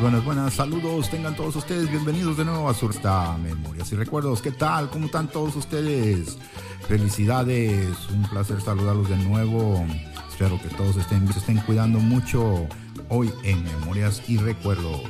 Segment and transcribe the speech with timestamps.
[0.00, 0.54] Buenas, buenas.
[0.54, 4.40] Saludos, tengan todos ustedes bienvenidos de nuevo a Sursta Memorias y Recuerdos.
[4.40, 4.88] ¿Qué tal?
[4.88, 6.38] ¿Cómo están todos ustedes?
[6.88, 9.84] Felicidades, un placer saludarlos de nuevo.
[10.30, 12.66] Espero que todos estén, se estén cuidando mucho
[13.10, 15.02] hoy en Memorias y Recuerdos.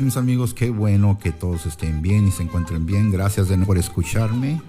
[0.00, 3.10] Mis amigos, qué bueno que todos estén bien y se encuentren bien.
[3.10, 4.62] Gracias de nuevo por escucharme,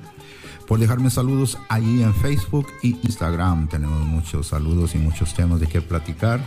[0.68, 3.70] por dejarme saludos ahí en Facebook y Instagram.
[3.70, 6.42] Tenemos muchos saludos y muchos temas de qué platicar.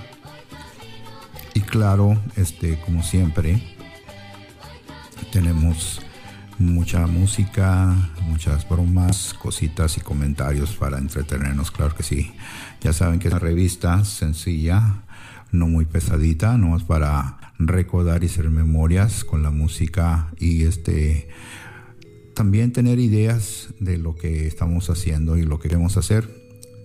[1.54, 3.62] Y claro, este, como siempre,
[5.32, 6.00] tenemos
[6.58, 7.94] mucha música,
[8.28, 12.32] muchas bromas, cositas y comentarios para entretenernos, claro que sí.
[12.81, 15.03] Ya saben que es una revista sencilla,
[15.53, 21.28] no muy pesadita, no es para recordar y hacer memorias con la música y este
[22.34, 26.28] también tener ideas de lo que estamos haciendo y lo que queremos hacer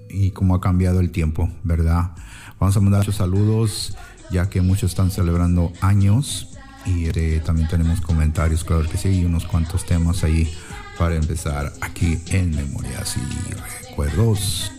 [0.09, 2.11] y cómo ha cambiado el tiempo, ¿verdad?
[2.59, 3.97] Vamos a mandar muchos saludos
[4.31, 9.25] ya que muchos están celebrando años y este, también tenemos comentarios, claro que sí, y
[9.25, 10.49] unos cuantos temas ahí
[10.97, 14.71] para empezar aquí en Memorias y Recuerdos.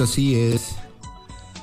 [0.00, 0.76] Así es,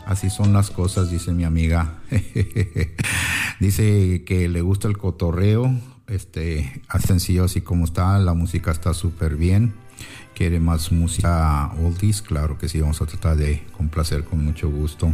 [0.06, 1.96] así son las cosas, dice mi amiga.
[3.60, 5.74] dice que le gusta el cotorreo,
[6.06, 9.74] este, así sencillo así como está, la música está súper bien.
[10.36, 15.12] Quiere más música oldies, claro que sí, vamos a tratar de complacer con mucho gusto.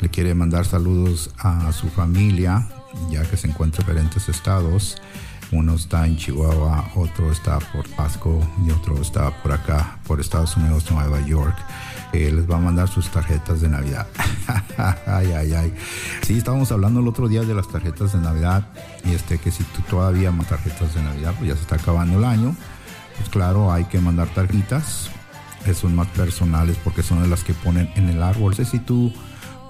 [0.00, 2.68] Le quiere mandar saludos a su familia,
[3.10, 4.96] ya que se encuentra en diferentes estados.
[5.50, 10.58] Uno está en Chihuahua, otro está por Pasco y otro está por acá, por Estados
[10.58, 11.56] Unidos, Nueva York
[12.12, 14.06] les va a mandar sus tarjetas de Navidad.
[15.06, 15.74] ay, ay, ay.
[16.22, 18.66] Sí, estábamos hablando el otro día de las tarjetas de Navidad
[19.04, 22.18] y este que si tú todavía más tarjetas de Navidad, pues ya se está acabando
[22.18, 22.56] el año.
[23.16, 25.10] Pues claro, hay que mandar tarjetas.
[25.74, 28.50] Son más personales porque son de las que ponen en el árbol.
[28.50, 29.12] No sé si tú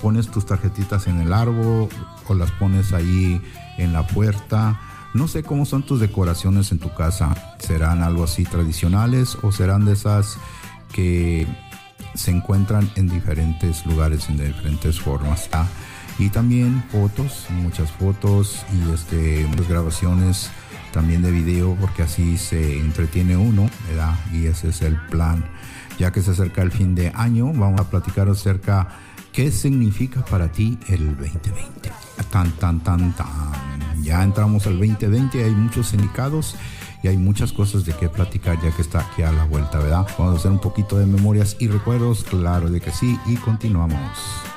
[0.03, 1.88] pones tus tarjetitas en el árbol
[2.29, 3.41] o las pones ahí
[3.79, 4.79] en la puerta.
[5.15, 7.35] No sé cómo son tus decoraciones en tu casa.
[7.59, 10.37] ¿Serán algo así tradicionales o serán de esas
[10.93, 11.47] que
[12.16, 15.48] se encuentran en diferentes lugares, en diferentes formas.
[16.18, 20.50] y también fotos, muchas fotos y este, muchas grabaciones
[20.92, 24.14] también de video porque así se entretiene uno, ¿verdad?
[24.32, 25.44] Y ese es el plan.
[25.98, 28.88] Ya que se acerca el fin de año, vamos a platicar acerca
[29.32, 31.92] qué significa para ti el 2020.
[32.30, 34.02] Tan, tan, tan, tan.
[34.02, 36.56] Ya entramos al 2020, hay muchos indicados
[37.08, 40.06] hay muchas cosas de qué platicar ya que está aquí a la vuelta, ¿verdad?
[40.19, 44.56] Vamos a hacer un poquito de memorias y recuerdos, claro de que sí, y continuamos.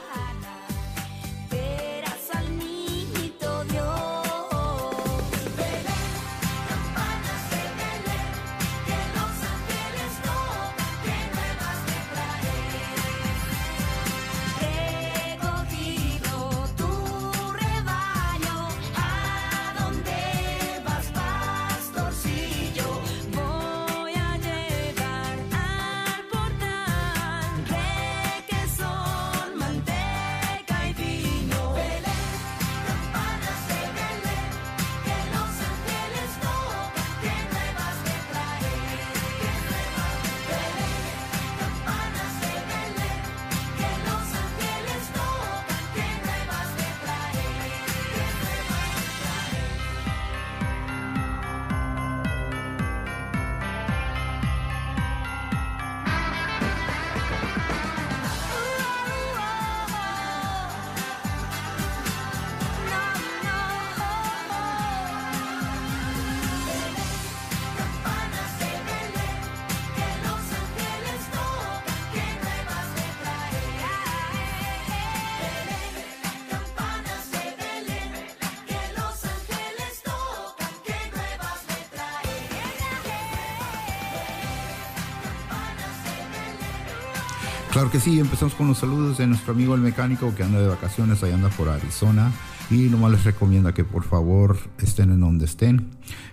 [87.71, 90.67] Claro que sí, empezamos con los saludos de nuestro amigo el mecánico que anda de
[90.67, 92.31] vacaciones, ahí anda por Arizona.
[92.71, 95.89] Y nomás les recomienda que por favor estén en donde estén,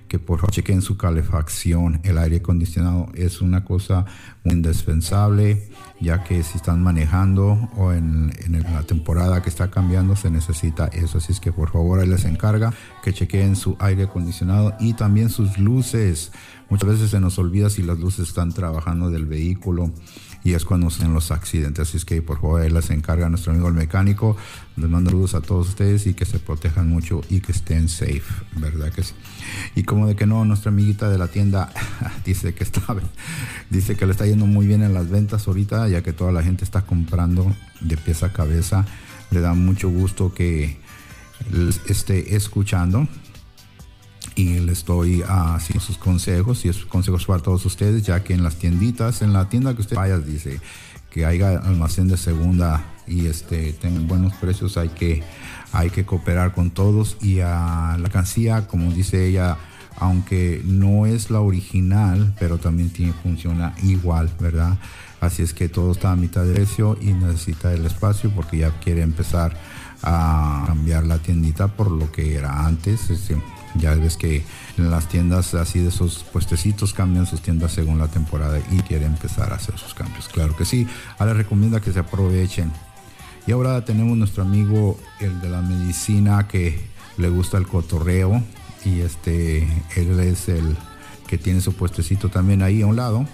[0.09, 2.00] que por favor chequen su calefacción.
[2.05, 4.05] El aire acondicionado es una cosa
[4.44, 10.17] muy indispensable, ya que si están manejando o en, en la temporada que está cambiando
[10.17, 11.19] se necesita eso.
[11.19, 12.73] Así es que por favor ahí les encarga
[13.03, 16.33] que chequen su aire acondicionado y también sus luces.
[16.69, 19.93] Muchas veces se nos olvida si las luces están trabajando del vehículo
[20.43, 21.89] y es cuando se los accidentes.
[21.89, 24.37] Así es que por favor, él las encarga nuestro amigo el mecánico.
[24.77, 28.23] Les mando saludos a todos ustedes y que se protejan mucho y que estén safe,
[28.57, 29.14] ¿verdad que sí?
[29.75, 31.73] Y como de que no, nuestra amiguita de la tienda
[32.25, 32.83] dice que está,
[33.71, 36.43] dice que le está yendo muy bien en las ventas ahorita, ya que toda la
[36.43, 38.85] gente está comprando de pieza a cabeza.
[39.31, 40.79] Le da mucho gusto que
[41.88, 43.09] esté escuchando
[44.37, 48.45] y doy así ah, sus consejos y esos consejos para todos ustedes, ya que en
[48.45, 50.61] las tienditas, en la tienda que usted vaya, dice
[51.11, 55.23] que haya almacén de segunda y este tengan buenos precios, hay que
[55.73, 59.57] hay que cooperar con todos y a la cancilla, como dice ella,
[59.99, 64.76] aunque no es la original, pero también tiene funciona igual, ¿verdad?
[65.21, 68.71] Así es que todo está a mitad de precio y necesita el espacio porque ya
[68.81, 69.57] quiere empezar
[70.02, 73.09] a cambiar la tiendita por lo que era antes.
[73.09, 73.37] Este,
[73.78, 74.45] ya ves que
[74.76, 79.06] en las tiendas así de esos puestecitos cambian sus tiendas según la temporada y quiere
[79.06, 80.28] empezar a hacer sus cambios.
[80.28, 80.87] Claro que sí.
[81.18, 82.73] Ahora recomienda que se aprovechen.
[83.47, 86.80] Y ahora tenemos nuestro amigo, el de la medicina, que
[87.16, 88.42] le gusta el cotorreo.
[88.85, 89.62] Y este,
[89.97, 90.76] él es el
[91.26, 93.26] que tiene su puestecito también ahí a un lado.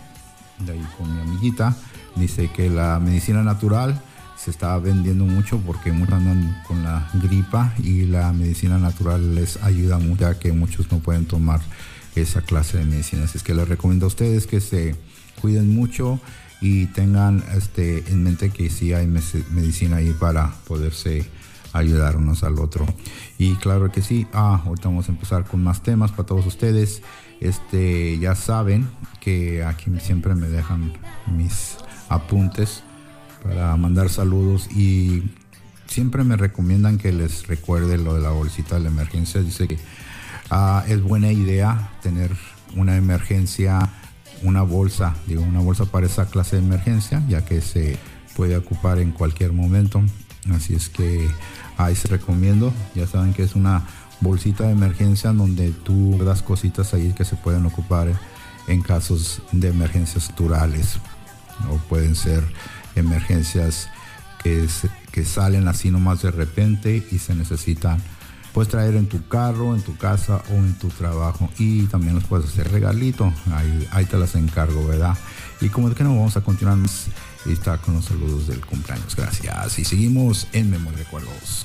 [0.59, 1.77] De ahí con mi amiguita.
[2.17, 4.03] Dice que la medicina natural
[4.43, 9.57] se está vendiendo mucho porque muchos andan con la gripa y la medicina natural les
[9.63, 11.61] ayuda mucho ya que muchos no pueden tomar
[12.17, 13.25] esa clase de medicina.
[13.25, 14.97] Así es que les recomiendo a ustedes que se
[15.41, 16.19] cuiden mucho
[16.61, 21.25] y tengan este, en mente que sí hay medicina ahí para poderse
[21.73, 22.85] ayudar unos al otro.
[23.39, 27.03] Y claro que sí, ah, ahorita vamos a empezar con más temas para todos ustedes.
[27.41, 28.89] Este, ya saben
[29.21, 30.93] que aquí siempre me dejan
[31.29, 31.77] mis
[32.09, 32.83] apuntes
[33.43, 35.23] para mandar saludos y
[35.87, 39.41] siempre me recomiendan que les recuerde lo de la bolsita de la emergencia.
[39.43, 39.79] Dice que
[40.51, 42.31] ah, es buena idea tener
[42.77, 43.91] una emergencia,
[44.43, 47.99] una bolsa, digo, una bolsa para esa clase de emergencia, ya que se
[48.37, 50.03] puede ocupar en cualquier momento.
[50.53, 51.29] Así es que
[51.77, 52.73] ahí se recomiendo.
[52.95, 53.83] Ya saben que es una
[54.21, 58.09] bolsita de emergencia donde tú das cositas ahí que se pueden ocupar
[58.69, 60.99] en casos de emergencias naturales
[61.71, 62.45] o pueden ser
[62.97, 63.89] emergencias
[64.43, 64.67] que,
[65.13, 68.03] que salen así nomás de repente y se necesitan
[68.53, 71.51] puedes traer en tu carro, en tu casa o en tu trabajo.
[71.59, 73.33] Y también los puedes hacer regalito,
[73.91, 75.17] ahí, te las encargo, ¿verdad?
[75.61, 76.79] Y como de que no vamos a continuar
[77.47, 79.79] y está con los saludos del cumpleaños, gracias.
[79.79, 81.65] Y seguimos en Memoria Recuerdos.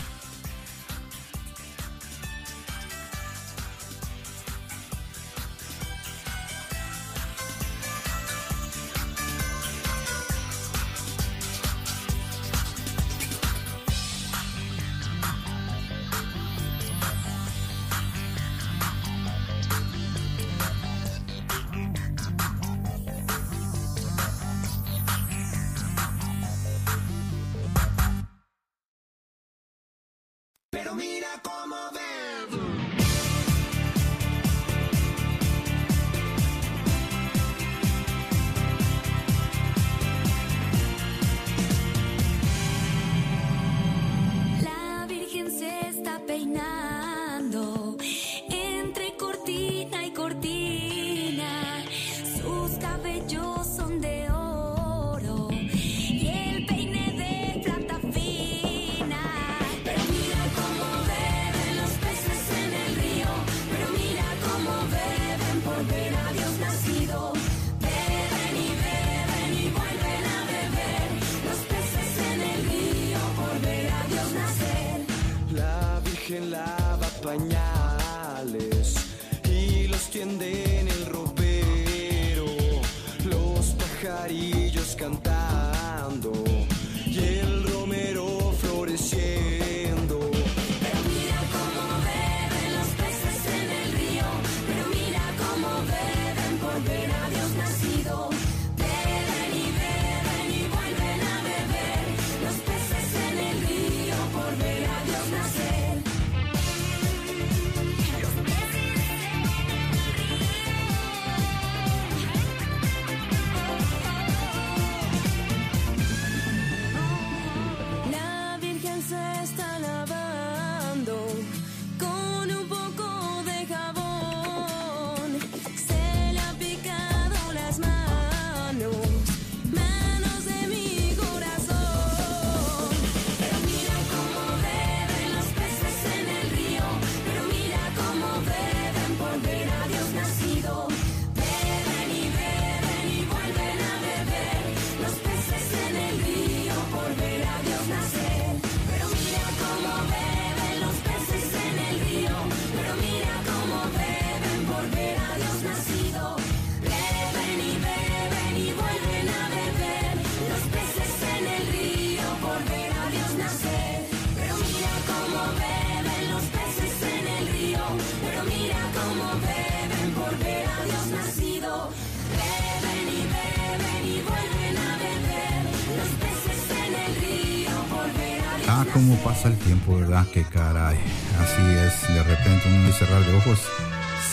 [179.17, 180.25] Cómo pasa el tiempo, ¿verdad?
[180.33, 180.97] Que caray.
[181.39, 183.59] Así es, de repente uno cerrar de ojos,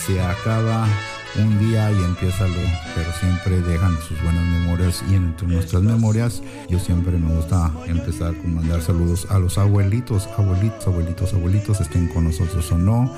[0.05, 0.87] se acaba
[1.37, 2.55] un día y empieza lo,
[2.95, 8.33] pero siempre dejan sus buenas memorias y entre nuestras memorias yo siempre me gusta empezar
[8.35, 13.13] con mandar saludos a los abuelitos, abuelitos, abuelitos, abuelitos, estén con nosotros o no,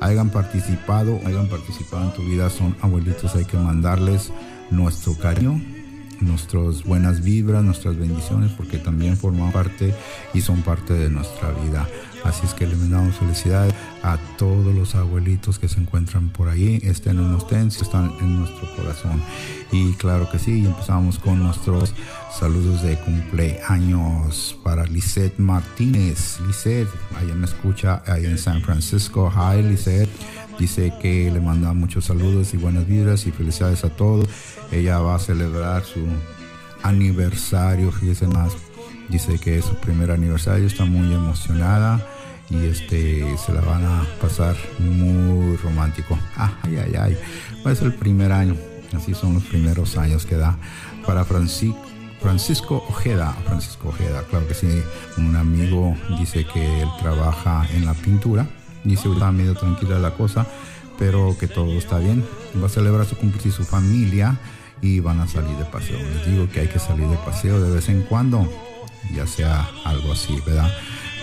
[0.00, 4.32] hayan participado, hayan participado en tu vida, son abuelitos, hay que mandarles
[4.70, 5.60] nuestro cariño
[6.20, 9.94] nuestras buenas vibras, nuestras bendiciones, porque también forman parte
[10.34, 11.88] y son parte de nuestra vida.
[12.24, 16.80] Así es que le mandamos felicidades a todos los abuelitos que se encuentran por ahí,
[16.82, 19.22] estén en los si están en nuestro corazón.
[19.72, 21.94] Y claro que sí, empezamos con nuestros
[22.38, 26.38] saludos de cumpleaños para Lisette Martínez.
[26.46, 29.32] Lisette, allá me escucha, allá en San Francisco.
[29.34, 30.10] Hi, Lisette.
[30.58, 34.28] Dice que le manda muchos saludos y buenas vibras y felicidades a todos.
[34.70, 36.00] Ella va a celebrar su
[36.82, 38.52] aniversario, fíjese más.
[39.08, 42.06] Dice que es su primer aniversario, está muy emocionada
[42.48, 46.18] y este se la van a pasar muy romántico.
[46.36, 47.18] Ay, ay, ay.
[47.66, 48.56] Va a ser el primer año.
[48.94, 50.56] Así son los primeros años que da
[51.06, 51.86] para Francisco.
[52.20, 54.68] Francisco Ojeda, Francisco Ojeda, claro que sí,
[55.16, 58.46] un amigo dice que él trabaja en la pintura
[58.84, 60.46] Dice, está medio tranquila la cosa,
[60.98, 62.24] pero que todo está bien.
[62.62, 64.38] Va a celebrar su cumpleaños y su familia
[64.82, 65.98] y van a salir de paseo.
[65.98, 68.48] Les digo que hay que salir de paseo de vez en cuando,
[69.14, 70.72] ya sea algo así, ¿verdad?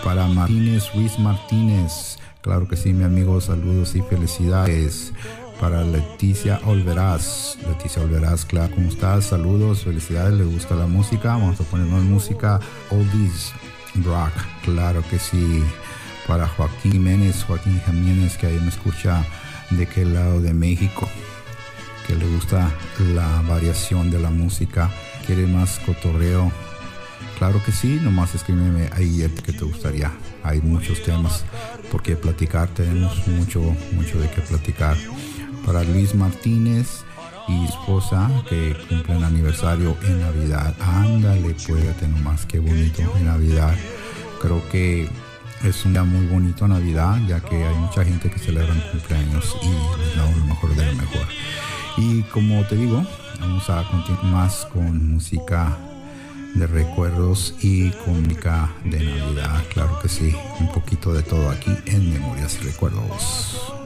[0.03, 5.13] Para Martínez, Luis Martínez, claro que sí, mi amigo, saludos y felicidades.
[5.59, 9.25] Para Leticia Olveraz, Leticia Olveraz, claro, ¿cómo estás?
[9.25, 12.59] Saludos, felicidades, le gusta la música, vamos a poner más música,
[12.91, 13.53] oldies,
[14.05, 14.33] rock,
[14.63, 15.63] claro que sí
[16.27, 19.25] para Joaquín Jiménez, Joaquín Jiménez, que ahí me escucha
[19.69, 21.07] de qué lado de México,
[22.05, 22.71] que le gusta
[23.13, 24.91] la variación de la música,
[25.25, 26.51] quiere más cotorreo.
[27.37, 30.11] Claro que sí, nomás escríbeme ahí el que te gustaría.
[30.43, 31.45] Hay muchos temas
[31.91, 33.61] por qué platicar, tenemos mucho,
[33.93, 34.97] mucho de qué platicar.
[35.65, 37.03] Para Luis Martínez
[37.47, 40.75] y esposa que cumplen aniversario en Navidad.
[40.79, 43.75] Ándale, puede nomás, qué bonito en Navidad.
[44.41, 45.09] Creo que
[45.63, 49.99] es un día muy bonito Navidad, ya que hay mucha gente que celebra cumpleaños y
[49.99, 51.27] les damos lo mejor de lo mejor.
[51.97, 53.05] Y como te digo,
[53.39, 55.77] vamos a continuar más con música
[56.55, 59.63] de recuerdos y cómica de Navidad.
[59.73, 63.76] Claro que sí, un poquito de todo aquí en Memorias y Recuerdos.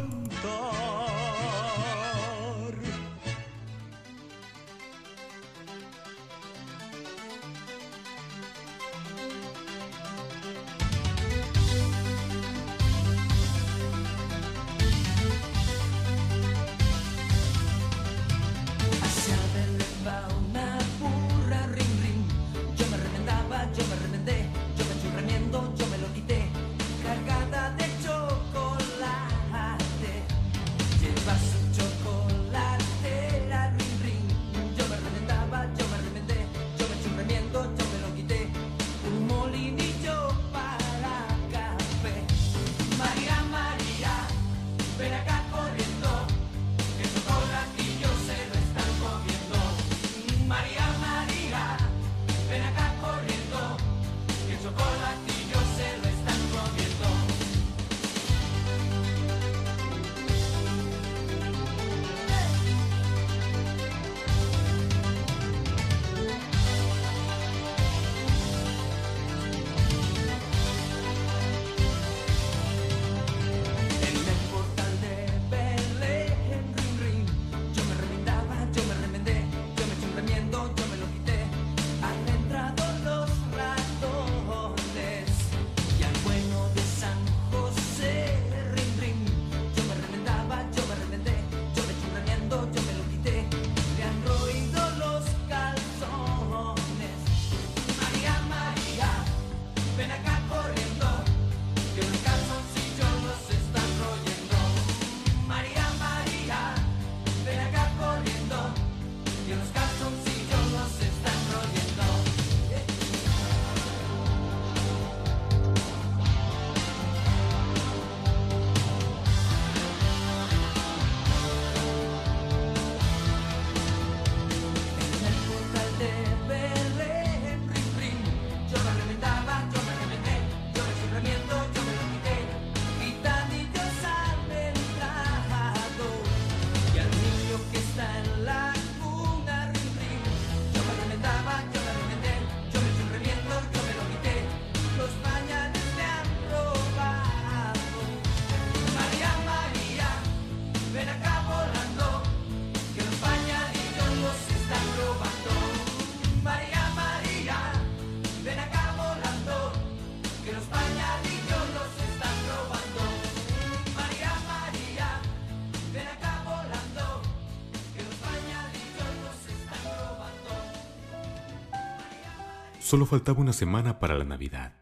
[172.92, 174.74] Solo faltaba una semana para la Navidad.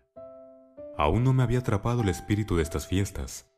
[0.97, 3.53] Aún no me había atrapado el espíritu de estas fiestas.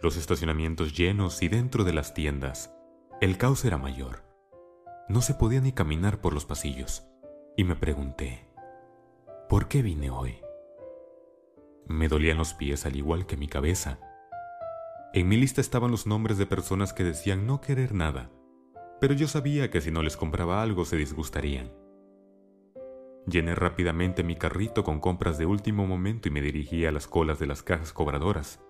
[0.00, 2.74] Los estacionamientos llenos y dentro de las tiendas,
[3.20, 4.24] el caos era mayor.
[5.08, 7.06] No se podía ni caminar por los pasillos.
[7.56, 8.48] Y me pregunté,
[9.48, 10.38] ¿por qué vine hoy?
[11.86, 14.00] Me dolían los pies al igual que mi cabeza.
[15.12, 18.28] En mi lista estaban los nombres de personas que decían no querer nada,
[19.00, 21.83] pero yo sabía que si no les compraba algo se disgustarían.
[23.26, 27.38] Llené rápidamente mi carrito con compras de último momento y me dirigí a las colas
[27.38, 28.60] de las cajas cobradoras.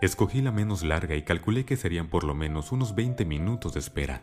[0.00, 3.80] Escogí la menos larga y calculé que serían por lo menos unos 20 minutos de
[3.80, 4.22] espera.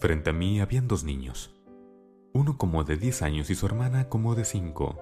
[0.00, 1.54] Frente a mí habían dos niños,
[2.32, 4.98] uno como de 10 años y su hermana como de 5.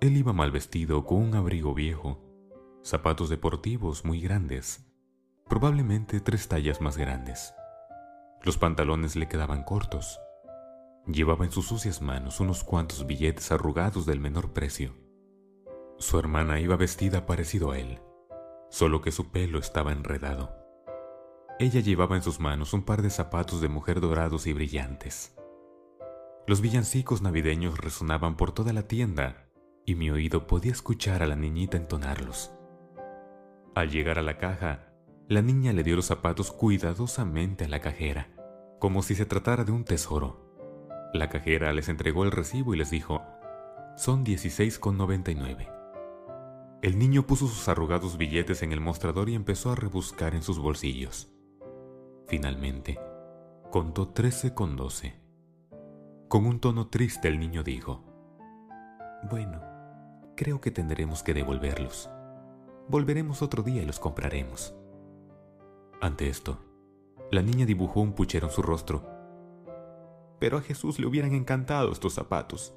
[0.00, 2.20] Él iba mal vestido con un abrigo viejo,
[2.82, 4.84] zapatos deportivos muy grandes,
[5.48, 7.54] probablemente tres tallas más grandes.
[8.42, 10.20] Los pantalones le quedaban cortos
[11.06, 14.92] Llevaba en sus sucias manos unos cuantos billetes arrugados del menor precio.
[15.98, 18.00] Su hermana iba vestida parecido a él,
[18.70, 20.52] solo que su pelo estaba enredado.
[21.60, 25.36] Ella llevaba en sus manos un par de zapatos de mujer dorados y brillantes.
[26.46, 29.48] Los villancicos navideños resonaban por toda la tienda
[29.84, 32.52] y mi oído podía escuchar a la niñita entonarlos.
[33.76, 34.92] Al llegar a la caja,
[35.28, 38.34] la niña le dio los zapatos cuidadosamente a la cajera,
[38.80, 40.45] como si se tratara de un tesoro.
[41.12, 43.22] La cajera les entregó el recibo y les dijo,
[43.96, 45.72] son 16,99.
[46.82, 50.58] El niño puso sus arrugados billetes en el mostrador y empezó a rebuscar en sus
[50.58, 51.32] bolsillos.
[52.26, 53.00] Finalmente,
[53.70, 55.14] contó 13,12.
[56.28, 58.04] Con un tono triste el niño dijo,
[59.30, 59.62] Bueno,
[60.36, 62.10] creo que tendremos que devolverlos.
[62.88, 64.76] Volveremos otro día y los compraremos.
[66.02, 66.58] Ante esto,
[67.30, 69.15] la niña dibujó un puchero en su rostro
[70.38, 72.74] pero a Jesús le hubieran encantado estos zapatos.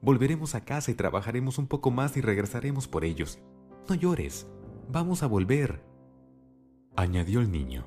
[0.00, 3.40] Volveremos a casa y trabajaremos un poco más y regresaremos por ellos.
[3.88, 4.46] No llores,
[4.90, 5.82] vamos a volver,
[6.96, 7.86] añadió el niño.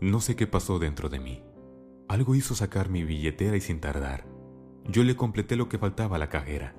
[0.00, 1.42] No sé qué pasó dentro de mí.
[2.08, 4.26] Algo hizo sacar mi billetera y sin tardar,
[4.86, 6.74] yo le completé lo que faltaba a la cajera.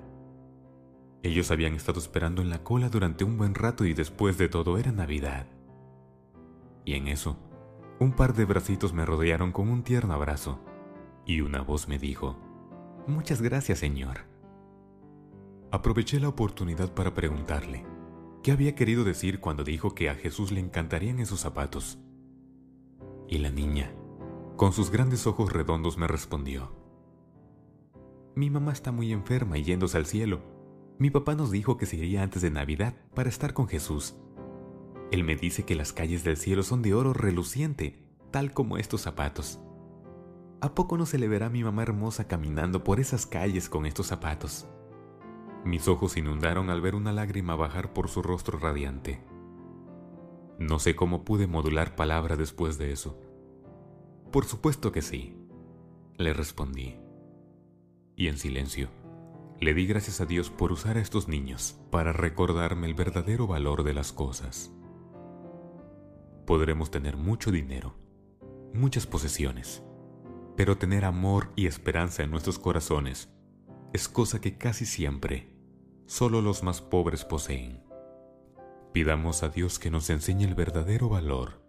[1.22, 4.76] Ellos habían estado esperando en la cola durante un buen rato y después de todo
[4.76, 5.46] era Navidad.
[6.84, 7.38] Y en eso,
[8.00, 10.58] un par de bracitos me rodearon con un tierno abrazo
[11.26, 12.36] y una voz me dijo,
[13.06, 14.20] Muchas gracias, Señor.
[15.70, 17.84] Aproveché la oportunidad para preguntarle
[18.42, 21.98] qué había querido decir cuando dijo que a Jesús le encantarían esos zapatos.
[23.28, 23.92] Y la niña,
[24.56, 26.72] con sus grandes ojos redondos, me respondió,
[28.34, 30.40] Mi mamá está muy enferma y yéndose al cielo.
[30.98, 34.14] Mi papá nos dijo que se iría antes de Navidad para estar con Jesús.
[35.10, 39.02] Él me dice que las calles del cielo son de oro reluciente, tal como estos
[39.02, 39.60] zapatos.
[40.60, 43.86] ¿A poco no se le verá a mi mamá hermosa caminando por esas calles con
[43.86, 44.66] estos zapatos?
[45.64, 49.22] Mis ojos inundaron al ver una lágrima bajar por su rostro radiante.
[50.58, 53.18] No sé cómo pude modular palabra después de eso.
[54.30, 55.36] Por supuesto que sí,
[56.16, 56.96] le respondí.
[58.16, 58.88] Y en silencio,
[59.60, 63.84] le di gracias a Dios por usar a estos niños para recordarme el verdadero valor
[63.84, 64.73] de las cosas.
[66.46, 67.94] Podremos tener mucho dinero,
[68.72, 69.82] muchas posesiones,
[70.56, 73.30] pero tener amor y esperanza en nuestros corazones
[73.92, 75.54] es cosa que casi siempre
[76.06, 77.82] solo los más pobres poseen.
[78.92, 81.62] Pidamos a Dios que nos enseñe el verdadero valor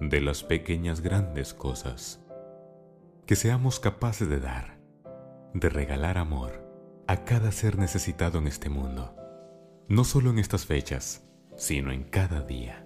[0.00, 2.24] de las pequeñas grandes cosas.
[3.26, 4.78] Que seamos capaces de dar,
[5.54, 6.64] de regalar amor
[7.06, 9.14] a cada ser necesitado en este mundo,
[9.88, 12.85] no solo en estas fechas, sino en cada día.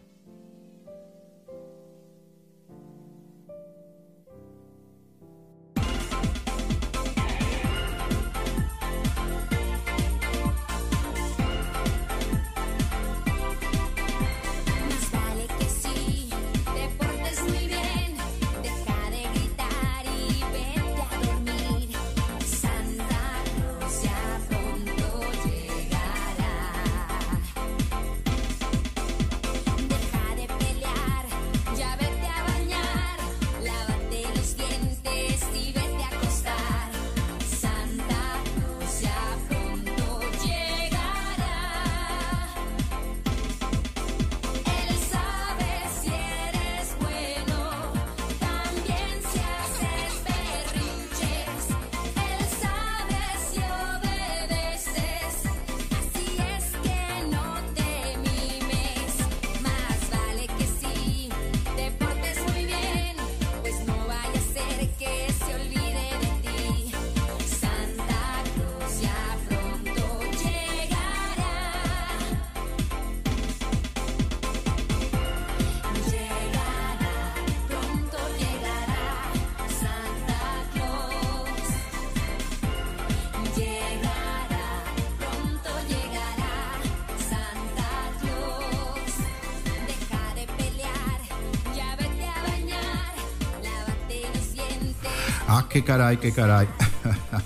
[95.91, 96.69] Caray, qué caray.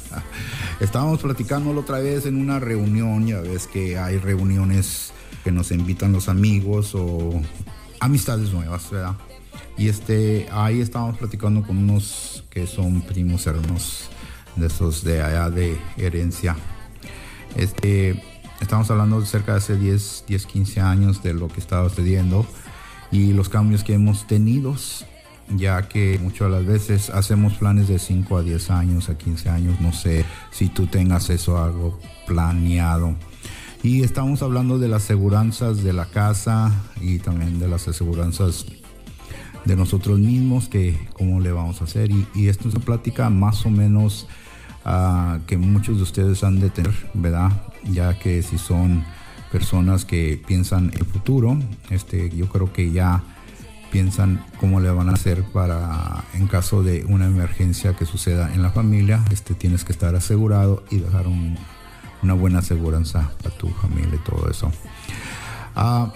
[0.80, 6.12] Estábamos platicándolo otra vez en una reunión, ya ves que hay reuniones que nos invitan
[6.12, 7.42] los amigos o
[8.00, 9.16] amistades nuevas, ¿verdad?
[9.80, 14.12] Y este, ahí estábamos platicando con unos que son primos hermanos
[14.56, 16.56] de esos de allá de herencia.
[17.56, 18.24] Este,
[18.62, 22.46] estamos hablando de cerca de hace 10, 10, 15 años de lo que estaba sucediendo
[23.12, 24.76] y los cambios que hemos tenido
[25.50, 29.50] ya que muchas de las veces hacemos planes de 5 a 10 años, a 15
[29.50, 33.16] años, no sé si tú tengas eso algo planeado.
[33.84, 38.66] Y estamos hablando de las aseguranzas de la casa y también de las aseguranzas
[39.66, 42.10] de nosotros mismos, que cómo le vamos a hacer.
[42.12, 44.28] Y, esto es una plática más o menos
[44.86, 47.52] uh, que muchos de ustedes han de tener, ¿verdad?
[47.84, 49.04] Ya que si son
[49.52, 51.58] personas que piensan el futuro,
[51.90, 53.24] este, yo creo que ya
[53.92, 58.62] piensan cómo le van a hacer para en caso de una emergencia que suceda en
[58.62, 64.16] la familia, este tienes que estar asegurado y dejar una buena aseguranza a tu familia
[64.16, 64.72] y todo eso.
[65.76, 66.12] Ah,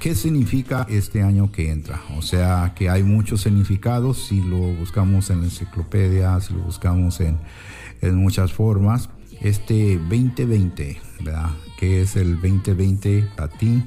[0.00, 2.00] ¿Qué significa este año que entra?
[2.16, 7.20] O sea, que hay muchos significados si lo buscamos en la enciclopedia, si lo buscamos
[7.20, 7.36] en,
[8.00, 9.08] en muchas formas.
[9.40, 11.50] Este 2020, ¿verdad?
[11.78, 13.82] ¿Qué es el 2020 a ti?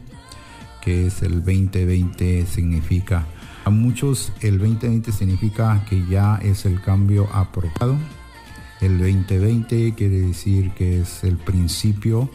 [0.82, 3.26] Que es el 2020 significa
[3.64, 7.98] A muchos el 2020 significa que ya es el cambio aprobado.
[8.82, 12.30] El 2020 quiere decir que es el principio.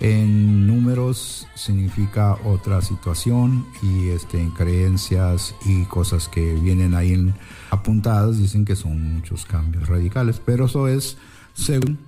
[0.00, 7.32] En números significa otra situación y este, en creencias y cosas que vienen ahí
[7.70, 11.16] apuntadas dicen que son muchos cambios radicales, pero eso es
[11.54, 11.98] según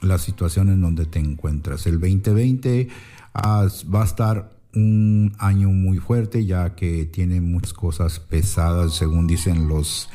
[0.00, 1.86] la situación en donde te encuentras.
[1.86, 2.88] El 2020
[3.34, 9.26] ah, va a estar un año muy fuerte ya que tiene muchas cosas pesadas según
[9.26, 10.08] dicen los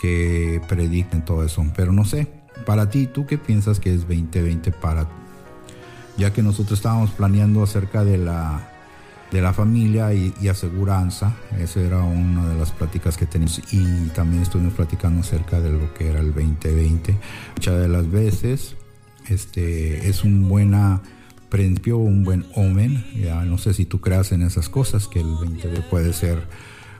[0.00, 1.64] que predican todo eso.
[1.76, 2.28] Pero no sé,
[2.66, 5.08] para ti, ¿tú qué piensas que es 2020 para
[6.16, 8.68] ya que nosotros estábamos planeando acerca de la
[9.30, 11.34] de la familia y, y, aseguranza.
[11.58, 15.94] Esa era una de las pláticas que teníamos y también estuvimos platicando acerca de lo
[15.94, 17.16] que era el 2020.
[17.56, 18.76] Muchas de las veces
[19.28, 21.00] este, es un buena
[21.52, 23.04] principio, un buen omen.
[23.22, 26.42] Ya no sé si tú creas en esas cosas, que el 20 puede ser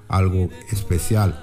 [0.08, 1.42] algo especial.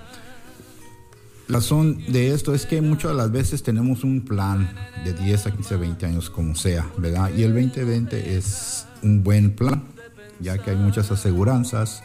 [1.47, 4.69] La razón de esto es que muchas de las veces tenemos un plan
[5.03, 7.31] de 10 a 15, 20 años como sea, ¿verdad?
[7.35, 9.81] Y el 2020 es un buen plan,
[10.39, 12.03] ya que hay muchas aseguranzas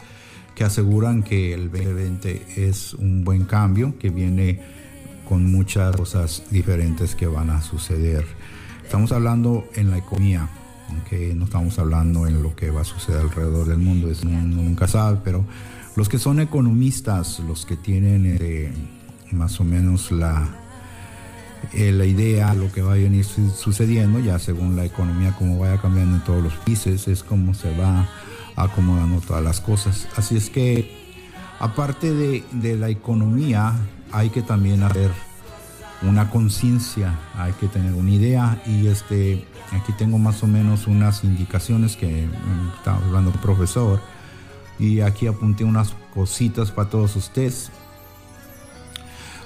[0.55, 4.59] que aseguran que el 2020 es un buen cambio, que viene
[5.29, 8.25] con muchas cosas diferentes que van a suceder.
[8.83, 10.49] Estamos hablando en la economía,
[10.89, 14.87] aunque no estamos hablando en lo que va a suceder alrededor del mundo, es, nunca
[14.87, 15.45] sabe, pero
[15.95, 18.71] los que son economistas, los que tienen eh,
[19.31, 20.47] más o menos la,
[21.73, 25.81] eh, la idea, lo que va a venir sucediendo, ya según la economía, como vaya
[25.81, 28.07] cambiando en todos los países, es como se va
[28.55, 30.07] acomodando todas las cosas.
[30.15, 30.91] Así es que,
[31.59, 33.73] aparte de, de la economía,
[34.11, 35.11] hay que también hacer
[36.01, 41.23] una conciencia, hay que tener una idea y este aquí tengo más o menos unas
[41.23, 44.01] indicaciones que mm, estaba hablando el profesor
[44.77, 47.71] y aquí apunté unas cositas para todos ustedes.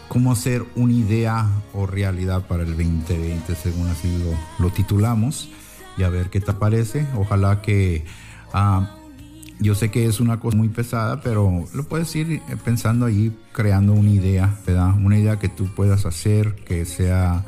[0.07, 4.11] Cómo hacer una idea o realidad para el 2020, según así
[4.57, 5.49] lo, titulamos,
[5.97, 7.07] y a ver qué te parece.
[7.15, 8.05] Ojalá que
[8.51, 8.89] ah,
[9.59, 13.37] yo sé que es una cosa muy pesada, pero lo puedes ir eh, pensando ahí,
[13.51, 14.95] creando una idea, ¿verdad?
[14.95, 17.43] Una idea que tú puedas hacer, que sea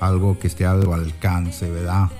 [0.00, 2.10] algo que esté a tu alcance, ¿verdad?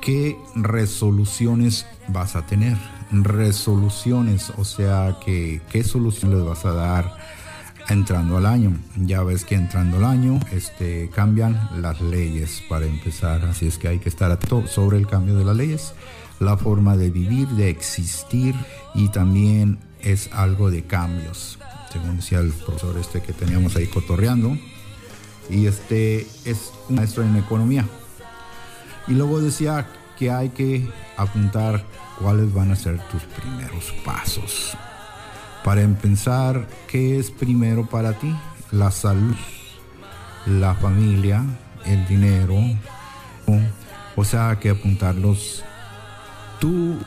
[0.00, 2.76] ¿Qué resoluciones vas a tener?
[3.10, 7.16] Resoluciones, o sea, que, ¿qué solución les vas a dar
[7.88, 8.72] entrando al año?
[8.96, 13.88] Ya ves que entrando al año este, cambian las leyes para empezar, así es que
[13.88, 15.92] hay que estar atento sobre el cambio de las leyes
[16.40, 18.54] la forma de vivir, de existir
[18.94, 21.58] y también es algo de cambios,
[21.92, 24.56] según decía el profesor este que teníamos ahí cotorreando.
[25.50, 27.84] Y este es un maestro en economía.
[29.06, 29.86] Y luego decía
[30.18, 31.84] que hay que apuntar
[32.18, 34.76] cuáles van a ser tus primeros pasos.
[35.64, 38.34] Para empezar, ¿qué es primero para ti?
[38.70, 39.36] La salud,
[40.46, 41.44] la familia,
[41.84, 42.56] el dinero.
[44.16, 45.64] O sea, que apuntarlos
[46.60, 46.98] tú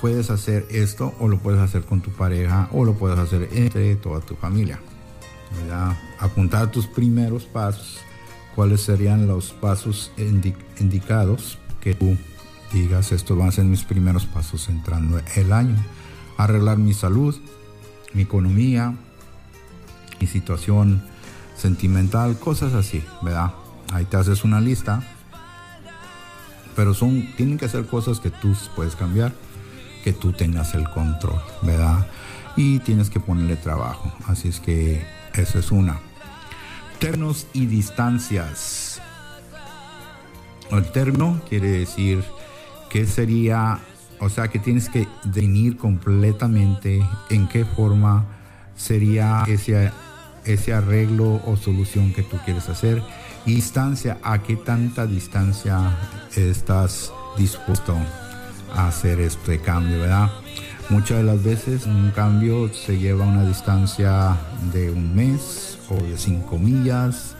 [0.00, 3.94] puedes hacer esto o lo puedes hacer con tu pareja o lo puedes hacer entre
[3.96, 4.80] toda tu familia.
[6.18, 7.98] Apuntar tus primeros pasos,
[8.54, 10.12] cuáles serían los pasos
[10.78, 12.16] indicados que tú
[12.72, 15.76] digas, estos van a ser mis primeros pasos entrando el año.
[16.36, 17.36] Arreglar mi salud,
[18.14, 18.94] mi economía,
[20.20, 21.02] mi situación
[21.56, 23.52] sentimental, cosas así, ¿verdad?
[23.92, 25.02] Ahí te haces una lista
[26.80, 29.34] pero son, tienen que ser cosas que tú puedes cambiar,
[30.02, 32.06] que tú tengas el control, ¿verdad?
[32.56, 34.10] Y tienes que ponerle trabajo.
[34.26, 36.00] Así es que esa es una.
[36.98, 38.98] Términos y distancias.
[40.70, 42.24] El término quiere decir
[42.88, 43.80] que sería,
[44.18, 48.24] o sea, que tienes que definir completamente en qué forma
[48.74, 49.92] sería ese,
[50.46, 53.02] ese arreglo o solución que tú quieres hacer
[53.46, 55.96] distancia, ¿a qué tanta distancia
[56.36, 57.96] estás dispuesto
[58.74, 60.30] a hacer este cambio, verdad?
[60.88, 64.36] Muchas de las veces un cambio se lleva a una distancia
[64.72, 67.36] de un mes o de cinco millas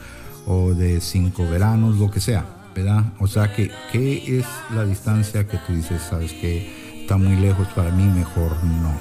[0.47, 3.03] o de cinco veranos, lo que sea, ¿verdad?
[3.19, 7.67] O sea que, ¿qué es la distancia que tú dices, sabes que está muy lejos
[7.75, 8.93] para mí, mejor no?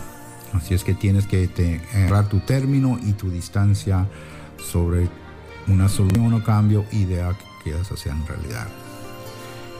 [0.52, 1.48] Así es que tienes que
[1.94, 4.06] errar tu término y tu distancia
[4.58, 5.08] sobre
[5.68, 8.68] una solución o cambio idea que quieras hacer en realidad.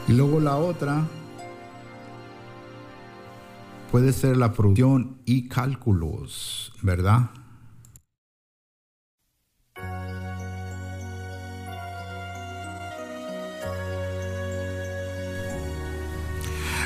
[0.07, 1.07] Y luego la otra
[3.91, 7.29] puede ser la producción y cálculos, ¿verdad?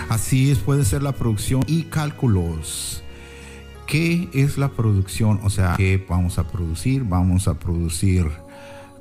[0.10, 3.03] Así es, puede ser la producción y cálculos.
[3.86, 5.39] ¿Qué es la producción?
[5.43, 7.03] O sea, ¿qué vamos a producir?
[7.03, 8.31] Vamos a producir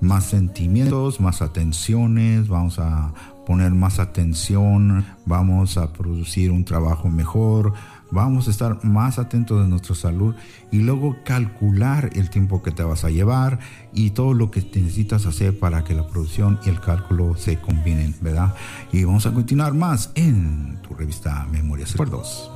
[0.04, 3.12] más sentimientos, más atenciones, vamos a
[3.46, 7.72] poner más atención, vamos a producir un trabajo mejor,
[8.10, 10.34] vamos a estar más atentos de nuestra salud
[10.70, 13.58] y luego calcular el tiempo que te vas a llevar
[13.92, 18.14] y todo lo que necesitas hacer para que la producción y el cálculo se combinen,
[18.20, 18.54] ¿verdad?
[18.92, 22.53] Y vamos a continuar más en tu revista Memorias Recuerdos.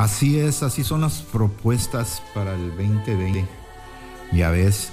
[0.00, 3.46] Así es, así son las propuestas para el 2020.
[4.32, 4.92] Ya ves.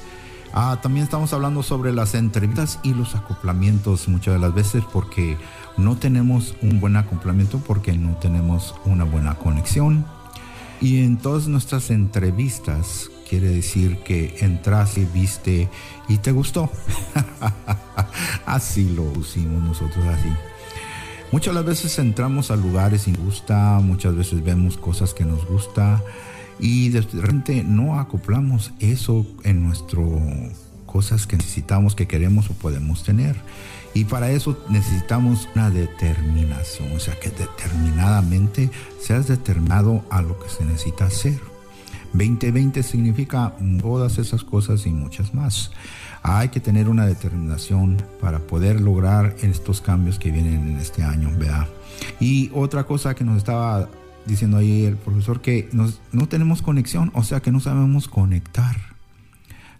[0.51, 5.37] Ah, también estamos hablando sobre las entrevistas y los acoplamientos muchas de las veces porque
[5.77, 10.05] no tenemos un buen acoplamiento porque no tenemos una buena conexión.
[10.81, 15.69] Y en todas nuestras entrevistas quiere decir que entraste, viste
[16.09, 16.69] y te gustó.
[18.45, 20.33] así lo pusimos nosotros así.
[21.31, 26.01] Muchas las veces entramos a lugares nos gusta, muchas veces vemos cosas que nos gusta
[26.59, 30.19] y de repente no acoplamos eso en nuestro
[30.85, 33.35] cosas que necesitamos, que queremos o podemos tener.
[33.93, 40.49] Y para eso necesitamos una determinación, o sea, que determinadamente seas determinado a lo que
[40.49, 41.39] se necesita hacer.
[42.13, 45.71] 2020 significa todas esas cosas y muchas más.
[46.23, 51.29] Hay que tener una determinación para poder lograr estos cambios que vienen en este año,
[51.37, 51.67] ¿verdad?
[52.19, 53.89] Y otra cosa que nos estaba
[54.25, 58.75] diciendo ahí el profesor, que no tenemos conexión, o sea que no sabemos conectar.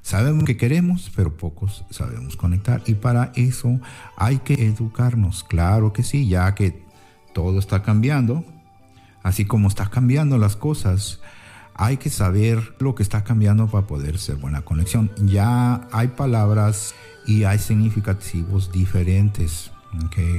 [0.01, 2.81] Sabemos que queremos, pero pocos sabemos conectar.
[2.85, 3.81] Y para eso
[4.15, 5.43] hay que educarnos.
[5.43, 6.81] Claro que sí, ya que
[7.33, 8.45] todo está cambiando,
[9.21, 11.19] así como está cambiando las cosas,
[11.77, 15.11] hay que saber lo que está cambiando para poder ser buena conexión.
[15.23, 19.71] Ya hay palabras y hay significativos diferentes.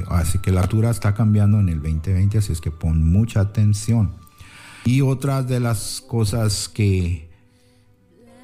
[0.09, 4.13] Así que la altura está cambiando en el 2020, así es que pon mucha atención.
[4.85, 7.29] Y otra de las cosas que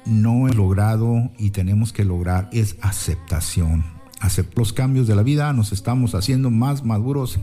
[0.04, 3.84] no he logrado y tenemos que lograr es aceptación.
[4.20, 7.38] Aceptar los cambios de la vida, nos estamos haciendo más maduros,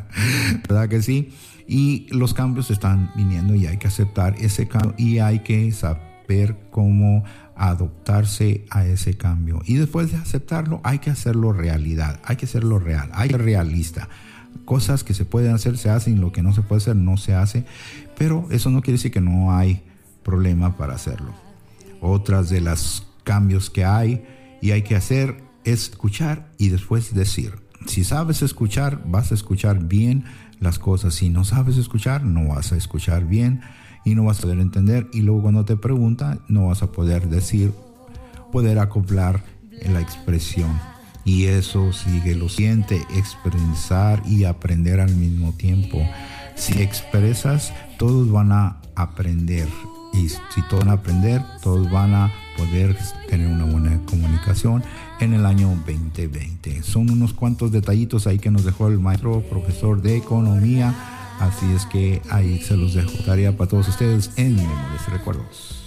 [0.68, 1.34] ¿verdad que sí?
[1.66, 6.68] Y los cambios están viniendo y hay que aceptar ese cambio y hay que saber
[6.70, 7.24] cómo
[7.56, 9.62] adoptarse a ese cambio.
[9.64, 13.44] Y después de aceptarlo, hay que hacerlo realidad, hay que hacerlo real, hay que ser
[13.44, 14.08] realista.
[14.64, 17.34] Cosas que se pueden hacer se hacen, lo que no se puede hacer no se
[17.34, 17.64] hace,
[18.16, 19.82] pero eso no quiere decir que no hay
[20.22, 21.32] problema para hacerlo.
[22.00, 24.24] Otras de los cambios que hay
[24.60, 27.54] y hay que hacer es escuchar y después decir.
[27.86, 30.24] Si sabes escuchar, vas a escuchar bien
[30.64, 31.14] las cosas.
[31.14, 33.60] Si no sabes escuchar, no vas a escuchar bien
[34.04, 35.08] y no vas a poder entender.
[35.12, 37.72] Y luego cuando te pregunta, no vas a poder decir,
[38.50, 39.44] poder acoplar
[39.92, 40.70] la expresión.
[41.24, 45.98] Y eso sigue lo siguiente, expresar y aprender al mismo tiempo.
[46.54, 49.68] Si expresas, todos van a aprender.
[50.12, 52.96] Y si todos van a aprender, todos van a poder
[53.28, 54.82] tener una buena comunicación
[55.20, 56.82] en el año 2020.
[56.82, 60.94] Son unos cuantos detallitos ahí que nos dejó el maestro profesor de economía.
[61.40, 63.12] Así es que ahí se los dejo.
[63.24, 65.83] Tarea para todos ustedes en Memorias Recuerdos.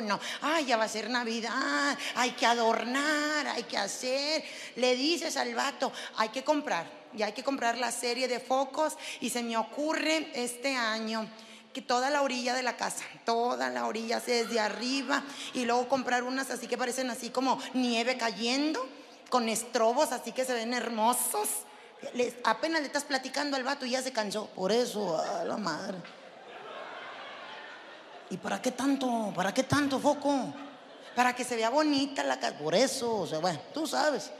[0.00, 0.54] Alborotadas, ¿a poco no?
[0.54, 4.44] Ay, ya va a ser Navidad, hay que adornar, hay que hacer.
[4.76, 6.86] Le dices al vato, hay que comprar,
[7.16, 11.28] y hay que comprar la serie de focos y se me ocurre este año
[11.72, 15.22] que toda la orilla de la casa, toda la orilla, desde arriba
[15.54, 18.86] y luego comprar unas así que parecen así como nieve cayendo,
[19.28, 21.48] con estrobos así que se ven hermosos.
[22.44, 24.46] apenas le estás platicando al vato y ya se cansó.
[24.48, 25.98] Por eso, a la madre.
[28.30, 29.32] ¿Y para qué tanto?
[29.34, 30.52] ¿Para qué tanto foco?
[31.14, 32.58] Para que se vea bonita la casa.
[32.58, 34.30] Por eso, o sea, bueno, tú sabes.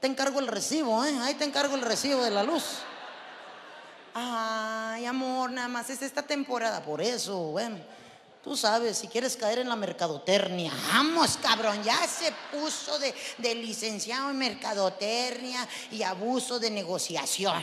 [0.00, 1.18] Te encargo el recibo, ¿eh?
[1.20, 2.64] Ahí te encargo el recibo de la luz.
[4.14, 6.82] Ay, amor, nada más es esta temporada.
[6.82, 7.78] Por eso, bueno.
[8.42, 13.54] Tú sabes, si quieres caer en la mercadoternia, vamos, cabrón, ya se puso de, de
[13.54, 17.62] licenciado en mercadoternia y abuso de negociación.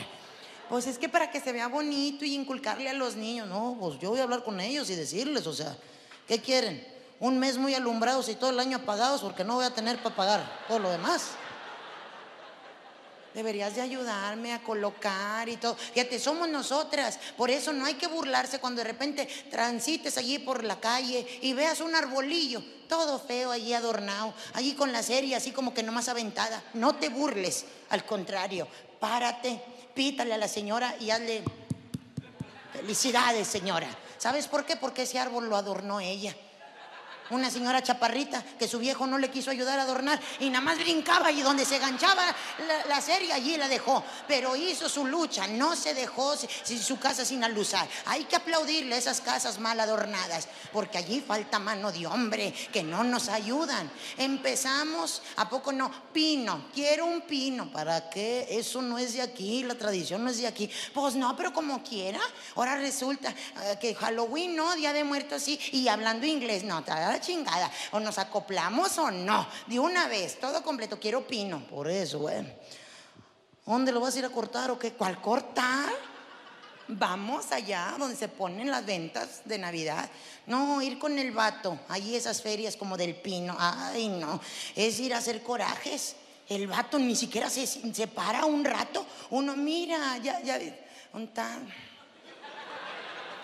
[0.68, 3.98] Pues es que para que se vea bonito y inculcarle a los niños, no, pues
[3.98, 5.76] yo voy a hablar con ellos y decirles, o sea,
[6.26, 6.86] ¿qué quieren?
[7.20, 10.14] Un mes muy alumbrados y todo el año apagados porque no voy a tener para
[10.14, 11.30] pagar todo lo demás.
[13.34, 15.74] Deberías de ayudarme a colocar y todo.
[15.74, 17.18] Fíjate, somos nosotras.
[17.36, 21.52] Por eso no hay que burlarse cuando de repente transites allí por la calle y
[21.52, 26.08] veas un arbolillo, todo feo allí adornado, allí con la serie así como que nomás
[26.08, 26.62] aventada.
[26.74, 28.66] No te burles, al contrario,
[28.98, 29.62] párate,
[29.98, 31.42] pítale a la señora y hazle
[32.72, 33.88] felicidades, señora.
[34.16, 34.76] ¿Sabes por qué?
[34.76, 36.36] Porque ese árbol lo adornó ella
[37.30, 40.78] una señora chaparrita que su viejo no le quiso ayudar a adornar y nada más
[40.78, 42.22] brincaba y donde se ganchaba
[42.88, 44.02] la, serie allí la dejó.
[44.26, 47.88] Pero hizo su lucha, no se dejó su casa sin aluzar.
[48.06, 52.82] Hay que aplaudirle a esas casas mal adornadas porque allí falta mano de hombre que
[52.82, 53.90] no nos ayudan.
[54.16, 55.90] Empezamos, ¿a poco no?
[56.12, 57.70] Pino, quiero un pino.
[57.70, 58.46] ¿Para qué?
[58.50, 60.70] Eso no es de aquí, la tradición no es de aquí.
[60.92, 62.20] Pues no, pero como quiera.
[62.56, 64.74] Ahora resulta eh, que Halloween, ¿no?
[64.74, 65.58] Día de muertos, sí.
[65.72, 66.82] Y hablando inglés, no,
[67.20, 67.70] chingada.
[67.92, 69.46] O nos acoplamos o no.
[69.66, 70.98] De una vez, todo completo.
[70.98, 71.60] Quiero pino.
[71.66, 72.48] Por eso, bueno.
[73.64, 74.92] ¿Dónde lo vas a ir a cortar o qué?
[74.92, 75.90] ¿Cuál cortar?
[76.88, 80.08] Vamos allá donde se ponen las ventas de Navidad.
[80.46, 81.78] No, ir con el vato.
[81.88, 83.54] Allí esas ferias como del pino.
[83.58, 84.40] Ay, no.
[84.74, 86.16] Es ir a hacer corajes.
[86.48, 89.04] El vato ni siquiera se, se para un rato.
[89.30, 90.58] Uno, mira, ya, ya.
[91.12, 91.58] ¿Dónde está?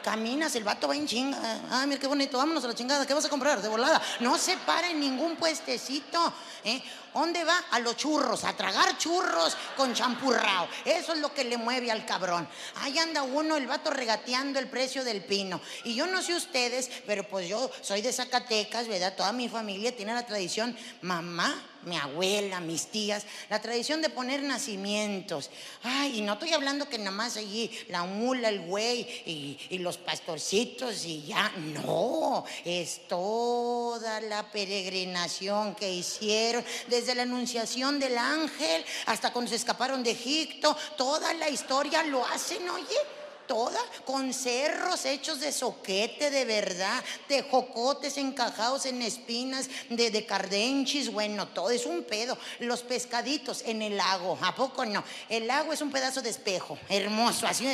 [0.04, 1.38] Caminas, el vato va en chinga.
[1.70, 3.06] Ah, mira qué bonito, vámonos a la chingada.
[3.06, 3.62] ¿Qué vas a comprar?
[3.62, 4.02] De volada.
[4.20, 6.30] No se para en ningún puestecito.
[6.62, 6.82] ¿eh?
[7.14, 7.56] ¿Dónde va?
[7.70, 10.68] A los churros, a tragar churros con champurrao.
[10.84, 12.46] Eso es lo que le mueve al cabrón.
[12.82, 15.58] Ahí anda uno, el vato regateando el precio del pino.
[15.84, 19.16] Y yo no sé ustedes, pero pues yo soy de Zacatecas, ¿verdad?
[19.16, 21.54] Toda mi familia tiene la tradición, mamá
[21.86, 25.50] mi abuela, mis tías, la tradición de poner nacimientos.
[25.82, 29.78] Ay, y no estoy hablando que nada más allí la mula, el güey y, y
[29.78, 31.52] los pastorcitos y ya.
[31.56, 39.56] No, es toda la peregrinación que hicieron desde la anunciación del ángel hasta cuando se
[39.56, 40.76] escaparon de Egipto.
[40.96, 47.42] Toda la historia lo hacen, oye toda, con cerros hechos de soquete de verdad, de
[47.42, 52.36] jocotes encajados en espinas, de, de cardenchis, bueno, todo es un pedo.
[52.60, 55.04] Los pescaditos en el lago, ¿a poco no?
[55.28, 57.66] El lago es un pedazo de espejo, hermoso, así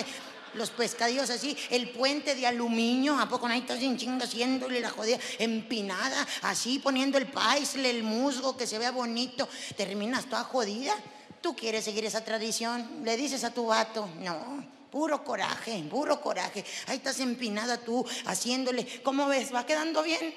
[0.54, 4.90] los pescadillos así, el puente de aluminio, ¿a poco no hay en chinga haciéndole la
[4.90, 10.94] jodida empinada, así poniendo el paisle, el musgo, que se vea bonito, terminas toda jodida?
[11.40, 13.02] ¿Tú quieres seguir esa tradición?
[13.04, 14.79] Le dices a tu vato, no.
[14.90, 16.64] Puro coraje, puro coraje.
[16.86, 19.02] Ahí estás empinada tú haciéndole.
[19.02, 19.54] ¿Cómo ves?
[19.54, 20.34] ¿Va quedando bien?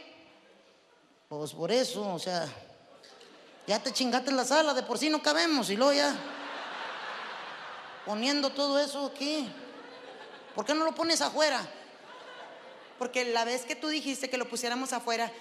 [1.28, 2.48] Pues por eso, o sea,
[3.66, 6.16] ya te chingaste en la sala, de por sí no cabemos y luego ya
[8.06, 9.50] poniendo todo eso aquí.
[10.54, 11.68] ¿Por qué no lo pones afuera?
[13.00, 15.32] Porque la vez que tú dijiste que lo pusiéramos afuera,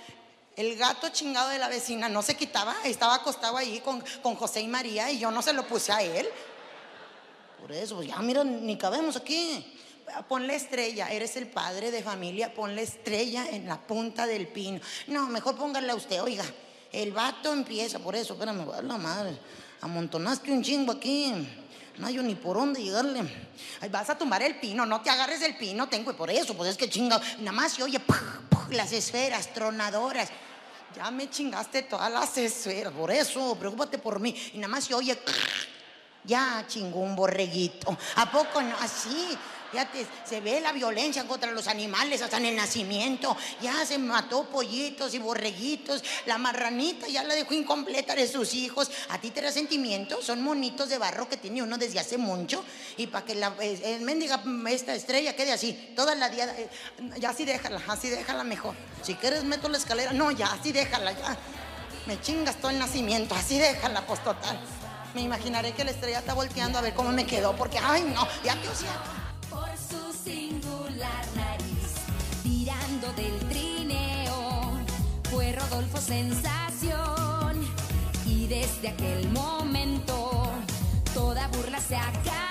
[0.57, 4.61] el gato chingado de la vecina no se quitaba, estaba acostado ahí con, con José
[4.61, 6.29] y María y yo no se lo puse a él.
[7.63, 9.65] Por eso, pues ya mira, ni cabemos aquí.
[10.29, 14.81] Ponle estrella, eres el padre de familia, ponle estrella en la punta del pino.
[15.07, 16.45] No, mejor póngale a usted, oiga.
[16.91, 19.39] El vato empieza, por eso, espérame, va la madre.
[19.81, 21.33] Amontonaste un chingo aquí.
[21.99, 23.21] No hay ni por dónde llegarle.
[23.81, 26.71] Ay, vas a tumbar el pino, no te agarres del pino, tengo, por eso, pues
[26.71, 27.21] es que chinga.
[27.39, 28.01] Nada más se oye
[28.71, 30.31] las esferas tronadoras.
[30.97, 34.35] Ya me chingaste todas las esferas, por eso, preocúpate por mí.
[34.53, 35.17] Y nada más se oye
[36.25, 37.97] Ya chingó un borreguito.
[38.17, 38.77] ¿A poco no?
[38.81, 39.37] Así.
[39.73, 39.89] Ya
[40.25, 43.35] se ve la violencia contra los animales hasta en el nacimiento.
[43.63, 46.05] Ya se mató pollitos y borreguitos.
[46.27, 48.91] La marranita ya la dejó incompleta de sus hijos.
[49.09, 50.21] ¿A ti te da sentimiento?
[50.21, 52.63] Son monitos de barro que tiene uno desde hace mucho.
[52.99, 56.55] Y para que la eh, mendiga esta estrella quede así, toda la día.
[56.59, 56.69] Eh,
[57.19, 58.75] ya así déjala, así déjala mejor.
[59.03, 60.13] Si quieres meto la escalera.
[60.13, 61.37] No, ya así déjala, ya.
[62.07, 64.61] Me chingas todo el nacimiento, así déjala, pues total.
[65.15, 68.27] Me imaginaré que la estrella está volteando a ver cómo me quedó, porque, ay, no,
[68.43, 68.69] ya te
[69.51, 71.95] Por su singular nariz,
[72.43, 74.81] tirando del trineo,
[75.31, 77.67] fue Rodolfo sensación.
[78.25, 80.51] Y desde aquel momento,
[81.13, 82.42] toda burla se acabó.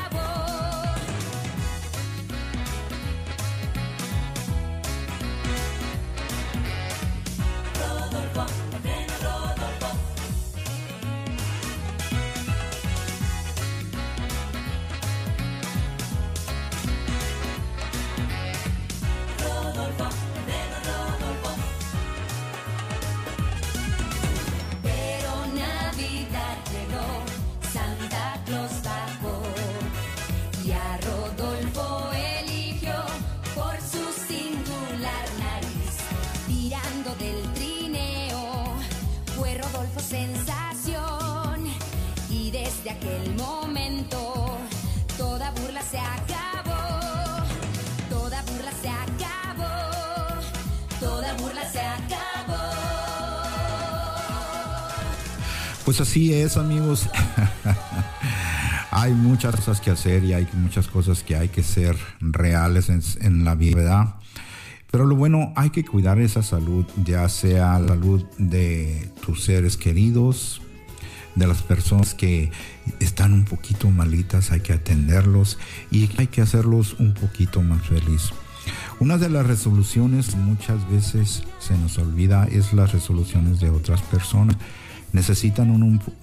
[55.92, 57.10] Pues así es amigos.
[58.92, 62.88] hay muchas cosas que hacer y hay muchas cosas que hay que ser reales
[63.20, 64.18] en, la vida.
[64.90, 69.76] Pero lo bueno, hay que cuidar esa salud, ya sea la salud de tus seres
[69.76, 70.62] queridos,
[71.36, 72.52] de las personas que
[73.02, 75.58] están un poquito malitas, hay que atenderlos
[75.92, 78.32] y hay que hacerlos un poquito más feliz.
[79.02, 84.56] Una de las resoluciones muchas veces se nos olvida es las resoluciones de otras personas.
[85.14, 85.70] Necesitan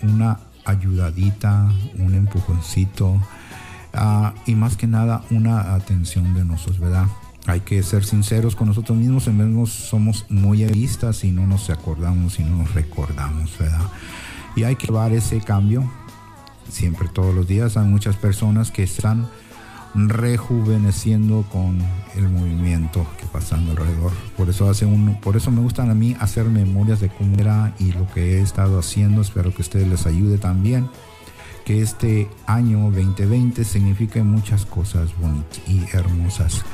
[0.03, 3.21] una ayudadita, un empujoncito
[3.95, 7.07] ah, y más que nada una atención de nosotros, ¿verdad?
[7.47, 12.39] Hay que ser sinceros con nosotros mismos, en somos muy egoístas y no nos acordamos
[12.39, 13.87] y no nos recordamos, ¿verdad?
[14.55, 15.91] Y hay que llevar ese cambio
[16.71, 17.77] siempre, todos los días.
[17.77, 19.29] Hay muchas personas que están
[19.95, 21.79] rejuveneciendo con
[22.17, 24.13] el movimiento que pasando alrededor.
[24.37, 27.75] Por eso hace uno, por eso me gustan a mí hacer memorias de cómo era
[27.79, 29.23] y lo que he estado haciendo.
[29.23, 30.89] Espero que ustedes les ayude también.
[31.65, 36.65] Que este año 2020 signifique muchas cosas bonitas y hermosas.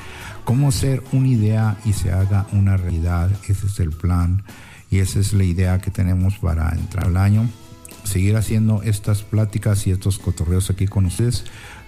[0.44, 3.30] Cómo ser una idea y se haga una realidad.
[3.48, 4.44] Ese es el plan
[4.90, 7.48] y esa es la idea que tenemos para entrar al año
[8.04, 11.44] seguir haciendo estas pláticas y estos cotorreos aquí con ustedes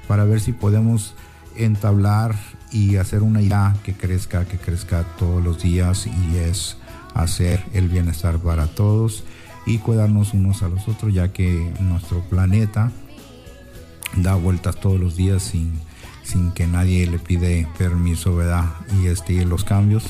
[0.06, 1.14] para ver si podemos
[1.56, 2.34] entablar
[2.70, 6.76] y hacer una idea que crezca, que crezca todos los días y es
[7.14, 9.24] hacer el bienestar para todos
[9.64, 12.92] y cuidarnos unos a los otros ya que nuestro planeta
[14.16, 15.80] da vueltas todos los días sin,
[16.22, 18.66] sin que nadie le pide permiso, ¿verdad?
[19.00, 20.04] Y este, los cambios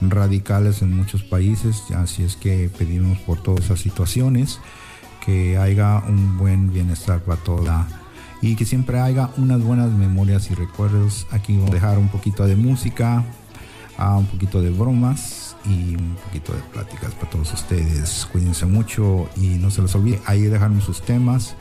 [0.00, 4.60] radicales en muchos países, así es que pedimos por todas esas situaciones
[5.24, 7.88] que haya un buen bienestar para toda
[8.44, 11.26] y que siempre haya unas buenas memorias y recuerdos.
[11.30, 13.24] Aquí vamos a dejar un poquito de música,
[13.96, 18.28] ah, un poquito de bromas y un poquito de pláticas para todos ustedes.
[18.30, 21.56] Cuídense mucho y no se les olvide ahí dejarme sus temas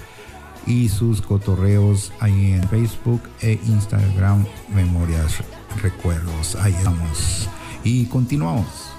[0.68, 5.38] y sus cotorreos ahí en Facebook e Instagram, Memorias
[5.82, 6.58] Recuerdos.
[6.58, 7.48] Ahí vamos
[7.86, 8.93] y continuamos.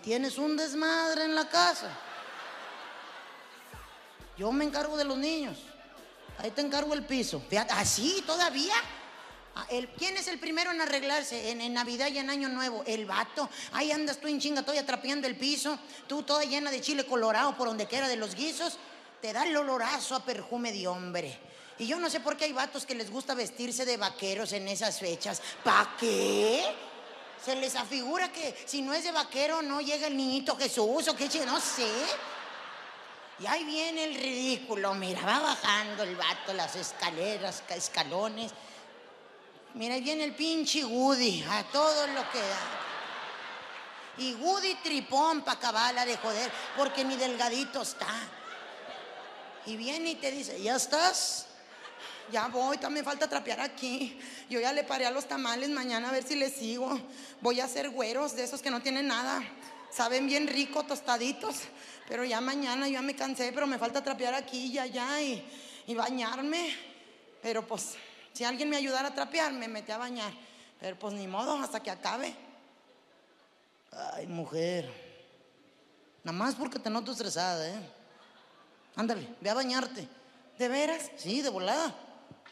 [0.00, 1.90] Tienes un desmadre en la casa.
[4.36, 5.58] Yo me encargo de los niños.
[6.38, 7.42] Ahí te encargo el piso.
[7.70, 8.74] Así todavía.
[9.54, 12.82] Ah, el- ¿Quién es el primero en arreglarse en, Navidad y en Año Nuevo?
[12.86, 13.50] El vato.
[13.72, 15.78] Ahí andas tú en chinga, todavía trapeando el piso.
[16.06, 18.78] Tú toda llena de chile colorado por donde quiera de los guisos.
[19.20, 21.38] Te da el olorazo a perfume de hombre.
[21.78, 24.68] Y yo no sé por qué hay vatos que les gusta vestirse de vaqueros en
[24.68, 25.42] esas fechas.
[25.64, 26.62] ¿Pa' qué?
[27.44, 31.16] Se les afigura que si no es de vaquero no llega el niñito Jesús o
[31.16, 31.90] qué no sé.
[33.38, 38.52] Y ahí viene el ridículo, mira, va bajando el vato las escaleras, ca- escalones.
[39.72, 42.78] Mira, ahí viene el pinche Woody, a todo lo que da.
[44.18, 48.06] Y Woody tripón pa' cabala de joder, porque ni delgadito está.
[49.64, 51.46] Y viene y te dice, ¿ya estás?
[52.30, 54.18] Ya voy, también falta trapear aquí.
[54.48, 57.00] Yo ya le paré a los tamales mañana a ver si les sigo.
[57.40, 59.42] Voy a hacer güeros de esos que no tienen nada.
[59.90, 61.56] Saben bien rico, tostaditos.
[62.08, 65.44] Pero ya mañana yo ya me cansé, pero me falta trapear aquí y allá y,
[65.86, 66.74] y bañarme.
[67.42, 67.94] Pero pues,
[68.32, 70.32] si alguien me ayudara a trapear, me metí a bañar.
[70.80, 72.34] Pero pues ni modo, hasta que acabe.
[73.92, 74.90] Ay, mujer.
[76.22, 77.80] Nada más porque te noto estresada, ¿eh?
[78.96, 80.06] Ándale, ve a bañarte.
[80.58, 81.10] ¿De veras?
[81.16, 81.94] Sí, de volada.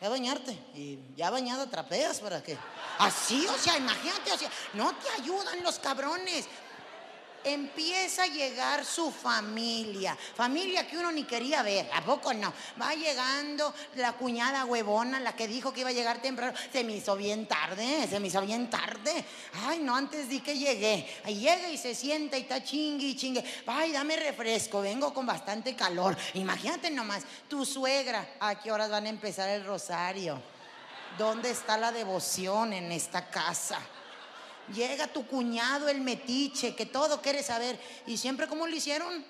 [0.01, 0.53] Ve a bañarte.
[0.75, 2.57] Y ya bañada trapeas para que.
[2.99, 6.47] Así, o sea, imagínate, o sea, no te ayudan los cabrones.
[7.45, 12.53] Empieza a llegar su familia, familia que uno ni quería ver, ¿a poco no?
[12.81, 16.97] Va llegando la cuñada huevona, la que dijo que iba a llegar temprano, se me
[16.97, 19.25] hizo bien tarde, se me hizo bien tarde.
[19.67, 21.09] Ay, no, antes di que llegué.
[21.25, 23.45] Ahí llega y se sienta y está chingue y chingue.
[23.67, 26.17] Ay, dame refresco, vengo con bastante calor.
[26.35, 30.43] Imagínate nomás, tu suegra, ¿a qué horas van a empezar el rosario?
[31.17, 33.81] ¿Dónde está la devoción en esta casa?
[34.75, 37.79] Llega tu cuñado, el metiche, que todo quiere saber.
[38.07, 39.25] ¿Y siempre cómo lo hicieron?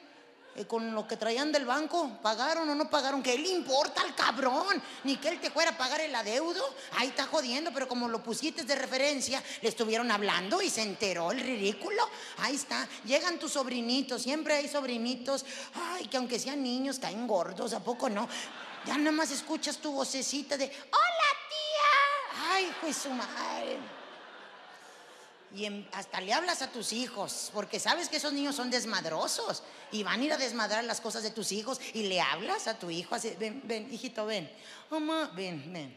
[0.58, 3.22] Eh, con lo que traían del banco, ¿pagaron o no pagaron?
[3.22, 4.82] ¿Qué le importa al cabrón?
[5.04, 6.74] Ni que él te fuera a pagar el adeudo.
[6.96, 11.30] Ahí está jodiendo, pero como lo pusiste de referencia, le estuvieron hablando y se enteró
[11.30, 12.02] el ridículo.
[12.38, 12.88] Ahí está.
[13.04, 15.44] Llegan tus sobrinitos, siempre hay sobrinitos.
[15.74, 18.28] Ay, que aunque sean niños, caen gordos, ¿a poco no?
[18.84, 22.52] Ya nada más escuchas tu vocecita de, ¡Hola, tía!
[22.52, 23.97] Ay, pues su madre.
[25.54, 30.02] Y hasta le hablas a tus hijos, porque sabes que esos niños son desmadrosos y
[30.02, 32.90] van a ir a desmadrar las cosas de tus hijos y le hablas a tu
[32.90, 34.50] hijo así, ven, ven, hijito, ven,
[34.90, 35.96] mamá, ven, ven,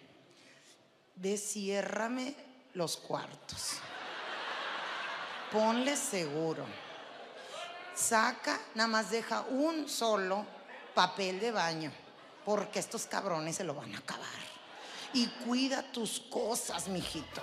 [1.15, 2.33] ve, ciérrame
[2.73, 3.73] los cuartos,
[5.51, 6.65] ponle seguro,
[7.93, 10.45] saca, nada más deja un solo
[10.93, 11.91] papel de baño,
[12.45, 14.50] porque estos cabrones se lo van a acabar.
[15.13, 17.41] Y cuida tus cosas, mijito.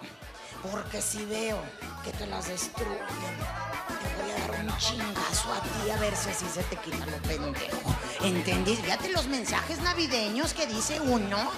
[0.72, 1.60] Porque si veo
[2.02, 6.30] que te las destruyen, te voy a dar un chingazo a ti a ver si
[6.30, 7.94] así se te quita lo pendejo.
[8.22, 8.80] ¿Entendís?
[8.80, 11.50] Fíjate los mensajes navideños que dice uno.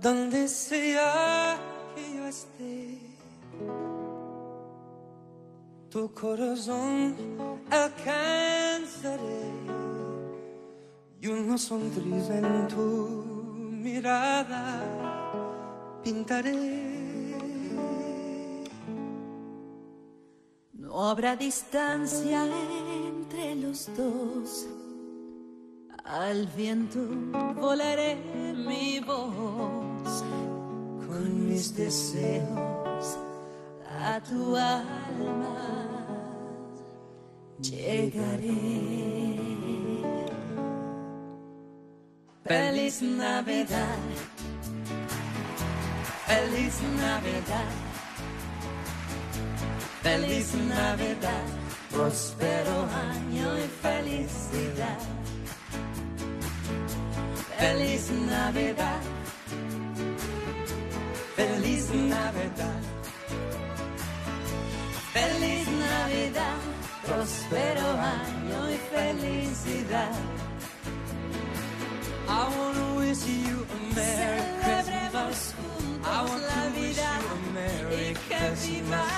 [0.00, 1.58] Donde sea
[1.94, 2.98] que yo esté.
[5.90, 7.14] Tu corazón
[7.70, 9.50] alcanzaré
[11.20, 12.78] y una sonrisa en tu
[13.82, 14.80] mirada
[16.02, 16.90] pintaré.
[20.72, 22.46] No habrá distancia
[23.06, 24.66] entre los dos.
[26.04, 27.00] Al viento
[27.60, 28.16] volaré
[28.56, 29.79] mi voz
[31.06, 33.18] con mis deseos
[34.02, 35.56] a tu alma.
[37.60, 38.56] Llegaré.
[42.44, 43.98] Feliz Navidad.
[46.26, 47.90] Feliz Navidad.
[50.02, 51.44] Feliz Navidad,
[51.90, 54.98] próspero año y felicidad.
[57.58, 59.00] Feliz Navidad,
[61.92, 62.82] Navidad.
[65.12, 66.60] Feliz Navidad,
[67.04, 70.14] próspero año y felicidad.
[72.28, 75.54] I wanna wish you a Merry Christmas.
[76.04, 79.10] I want to wish you a Merry Christmas.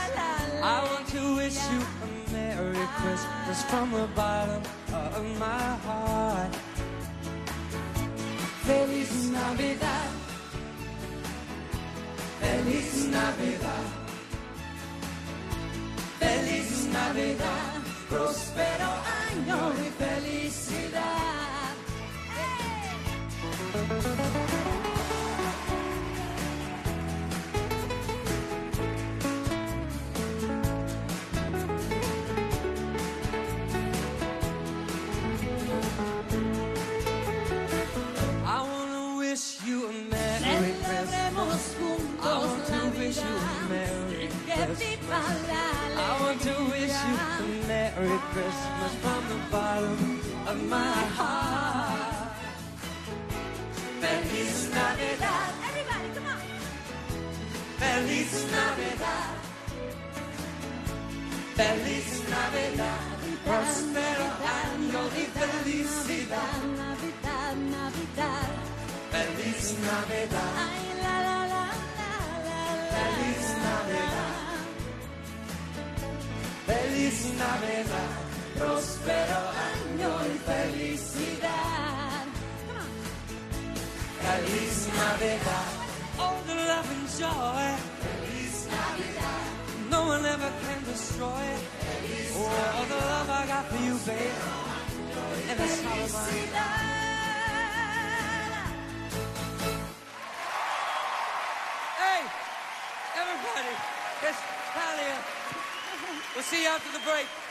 [0.63, 4.63] I want to wish you a Merry Christmas from the bottom
[4.95, 6.55] of my heart.
[8.65, 10.12] Feliz Navidad.
[12.43, 13.87] Feliz Navidad.
[16.19, 18.91] Feliz Navidad, próspero
[19.31, 21.23] año y felicidad.
[39.65, 40.22] You a
[41.65, 45.51] I want to wish you a Merry Christmas.
[45.97, 52.33] I want to wish you a Merry Christmas from the bottom of my heart.
[54.01, 55.51] Feliz Navidad.
[55.69, 56.41] Everybody, come on.
[57.79, 59.31] Feliz Navidad.
[61.59, 63.03] Feliz Navidad.
[63.47, 64.27] Próspero
[64.65, 66.63] año y felicidad.
[66.77, 68.51] Navidad, Navidad.
[69.13, 70.53] Feliz Navidad.
[70.57, 71.42] Ay, la, la.
[72.93, 74.61] Feliz Navidad.
[76.67, 78.13] Feliz Navidad.
[78.59, 79.41] Próspero
[79.73, 82.27] año y felicidad.
[84.23, 85.71] Feliz Navidad.
[86.19, 87.65] All the love and joy.
[88.05, 89.47] Feliz Navidad.
[89.91, 91.63] No one ever can destroy it.
[92.35, 94.39] Oh, all the love I got for you, babe.
[95.51, 96.09] And it's all
[103.17, 103.75] everybody,
[104.23, 104.39] it's
[104.73, 105.17] Talia.
[106.35, 107.42] We'll see you after the break.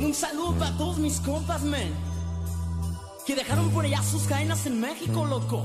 [0.00, 1.92] Un saludo para todos mis compas, men.
[3.26, 5.64] Que dejaron por allá sus cadenas en México, loco.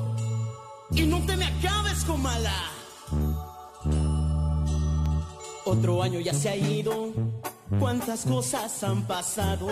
[0.92, 2.72] Y no te me acabes, comala.
[5.66, 7.14] Otro año ya se ha ido.
[7.80, 9.68] Cuántas cosas han pasado.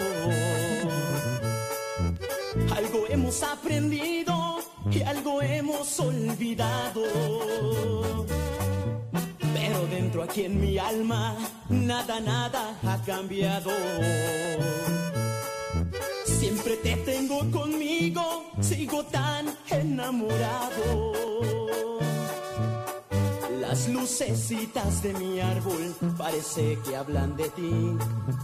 [2.76, 4.60] Algo hemos aprendido
[4.92, 7.02] y algo hemos olvidado.
[9.68, 11.36] Pero dentro aquí en mi alma,
[11.68, 13.70] nada, nada ha cambiado.
[16.26, 21.12] Siempre te tengo conmigo, sigo tan enamorado.
[23.68, 27.98] Las lucecitas de mi árbol parece que hablan de ti.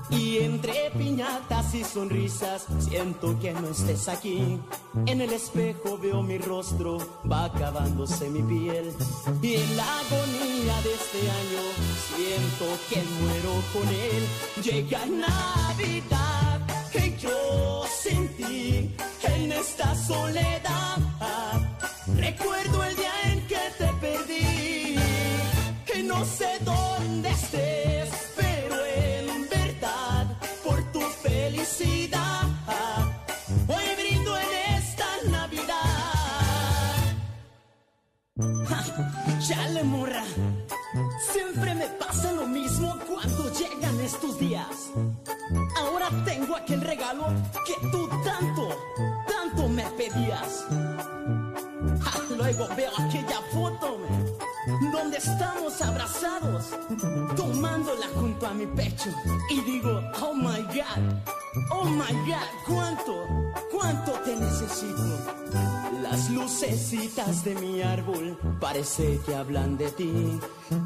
[0.10, 4.60] Y entre piñatas y sonrisas siento que no estés aquí.
[5.06, 6.98] En el espejo veo mi rostro,
[7.32, 8.91] va acabándose mi piel.
[9.41, 11.64] Y en la agonía de este año
[12.18, 14.24] siento que muero con él.
[14.62, 16.60] Llega Navidad
[16.91, 18.94] que yo sentí
[19.24, 20.98] en esta soledad.
[22.18, 23.23] Recuerdo el día
[39.48, 40.24] Chale, morra.
[41.32, 44.91] Siempre me pasa lo mismo cuando llegan estos días.
[45.78, 47.26] Ahora tengo aquel regalo
[47.65, 48.70] que tú tanto,
[49.28, 50.65] tanto me pedías.
[52.06, 53.98] Ah, luego veo aquella foto,
[54.91, 56.72] donde estamos abrazados,
[57.36, 59.10] tomándola junto a mi pecho.
[59.49, 61.03] Y digo, oh my God,
[61.72, 63.28] oh my God, cuánto,
[63.72, 65.73] cuánto te necesito.
[66.04, 70.12] Las lucecitas de mi árbol parece que hablan de ti.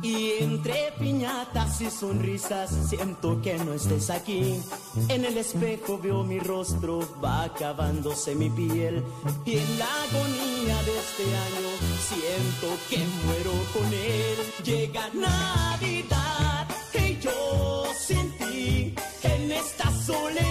[0.04, 4.62] Y entre piñatas y sonrisas siento que no estés aquí.
[5.10, 9.04] En el espejo veo mi rostro, va acabándose mi piel.
[9.44, 11.70] Y en la agonía de este año
[12.10, 14.38] siento que muero con él.
[14.64, 20.47] Llega Navidad que yo sentí en esta soledad.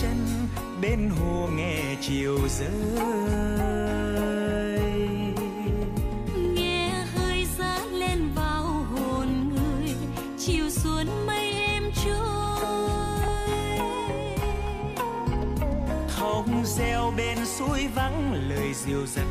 [0.00, 0.16] Chân
[0.82, 2.68] bên hồ nghe chiều rơi.
[6.36, 9.94] Nghe hơi giá lên vào hồn người
[10.38, 12.16] chiều xuống mây em trôi.
[16.08, 19.26] Hồng reo bên suối vắng lời diều dặt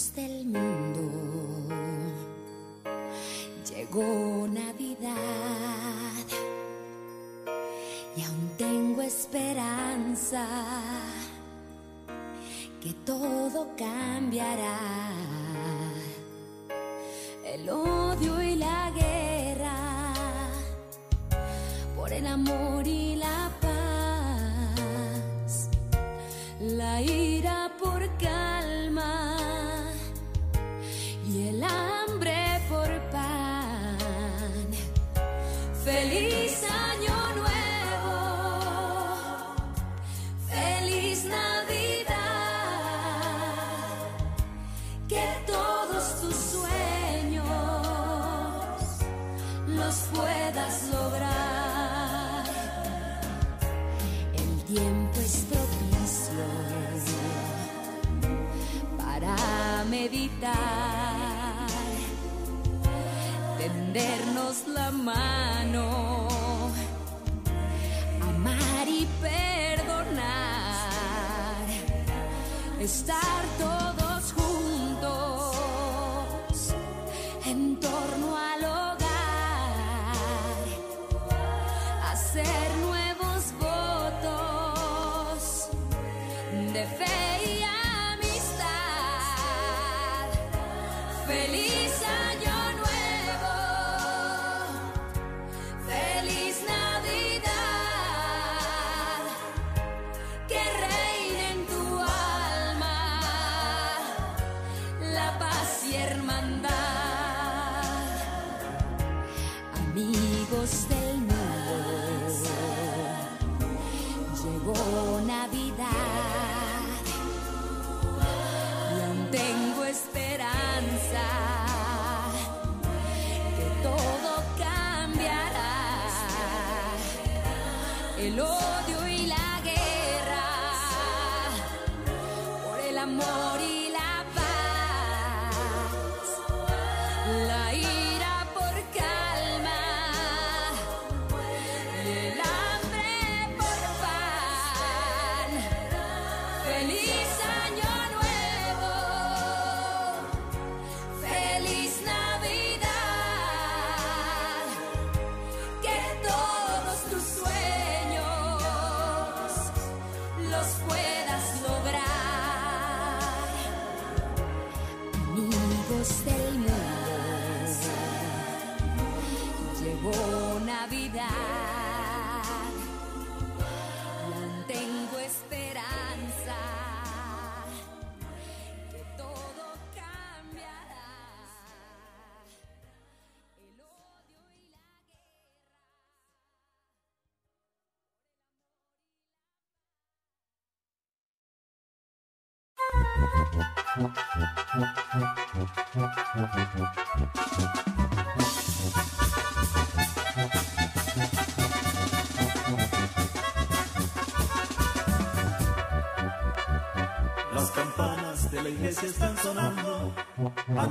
[0.00, 1.02] Del mundo,
[3.68, 5.10] llegó Navidad
[8.16, 10.46] y aún tengo esperanza
[12.80, 15.49] que todo cambiará.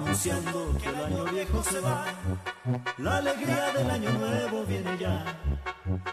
[0.09, 2.03] Anunciando que el año viejo se va.
[2.97, 5.23] La alegría del año nuevo viene ya,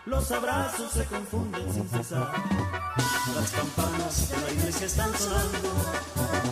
[0.04, 2.30] los abrazos se confunden sin cesar.
[3.34, 5.70] Las campanas de la iglesia están sonando,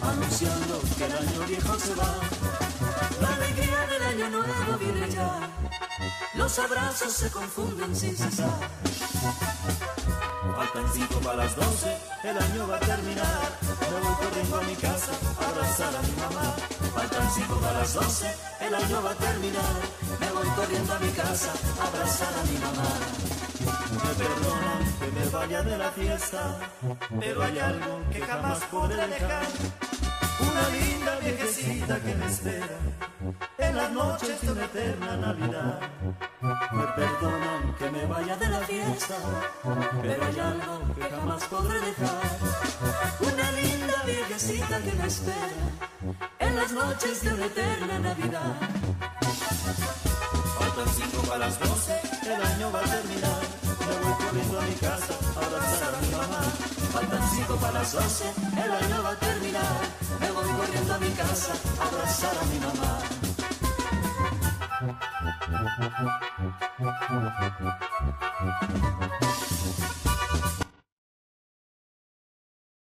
[0.03, 2.15] anunciando que el año viejo se va.
[3.21, 5.41] La alegría del año nuevo viene ya,
[6.37, 8.59] los abrazos se confunden sin cesar.
[10.57, 13.64] Faltan cinco para las doce, el año va a terminar.
[13.91, 16.57] Me voy corriendo a mi casa a abrazar a mi mamá.
[16.95, 19.75] Faltan cinco para las doce, el año va a terminar.
[20.21, 22.89] Me voy corriendo a mi casa a abrazar a mi mamá.
[24.05, 26.59] Me perdonan que me vaya de la fiesta,
[27.21, 29.47] pero hay algo que jamás podré dejar.
[30.51, 32.79] Una linda viejecita que me espera
[33.59, 35.81] en las noches de una eterna Navidad.
[36.41, 39.17] me perdonan que me vaya de la fiesta,
[40.03, 42.21] pero hay algo que jamás podré dejar.
[43.21, 45.65] Una linda viejecita que me espera
[46.39, 48.55] en las noches de una eterna Navidad.
[50.59, 53.41] Faltan cinco para las doce, el año va a terminar.
[53.87, 56.84] Me voy corriendo a mi casa a abrazar a mi mamá.
[56.95, 59.81] Faltan cinco para las doce, el año va a terminar.
[60.21, 62.99] Me voy corriendo a mi casa a abrazar a mi mamá.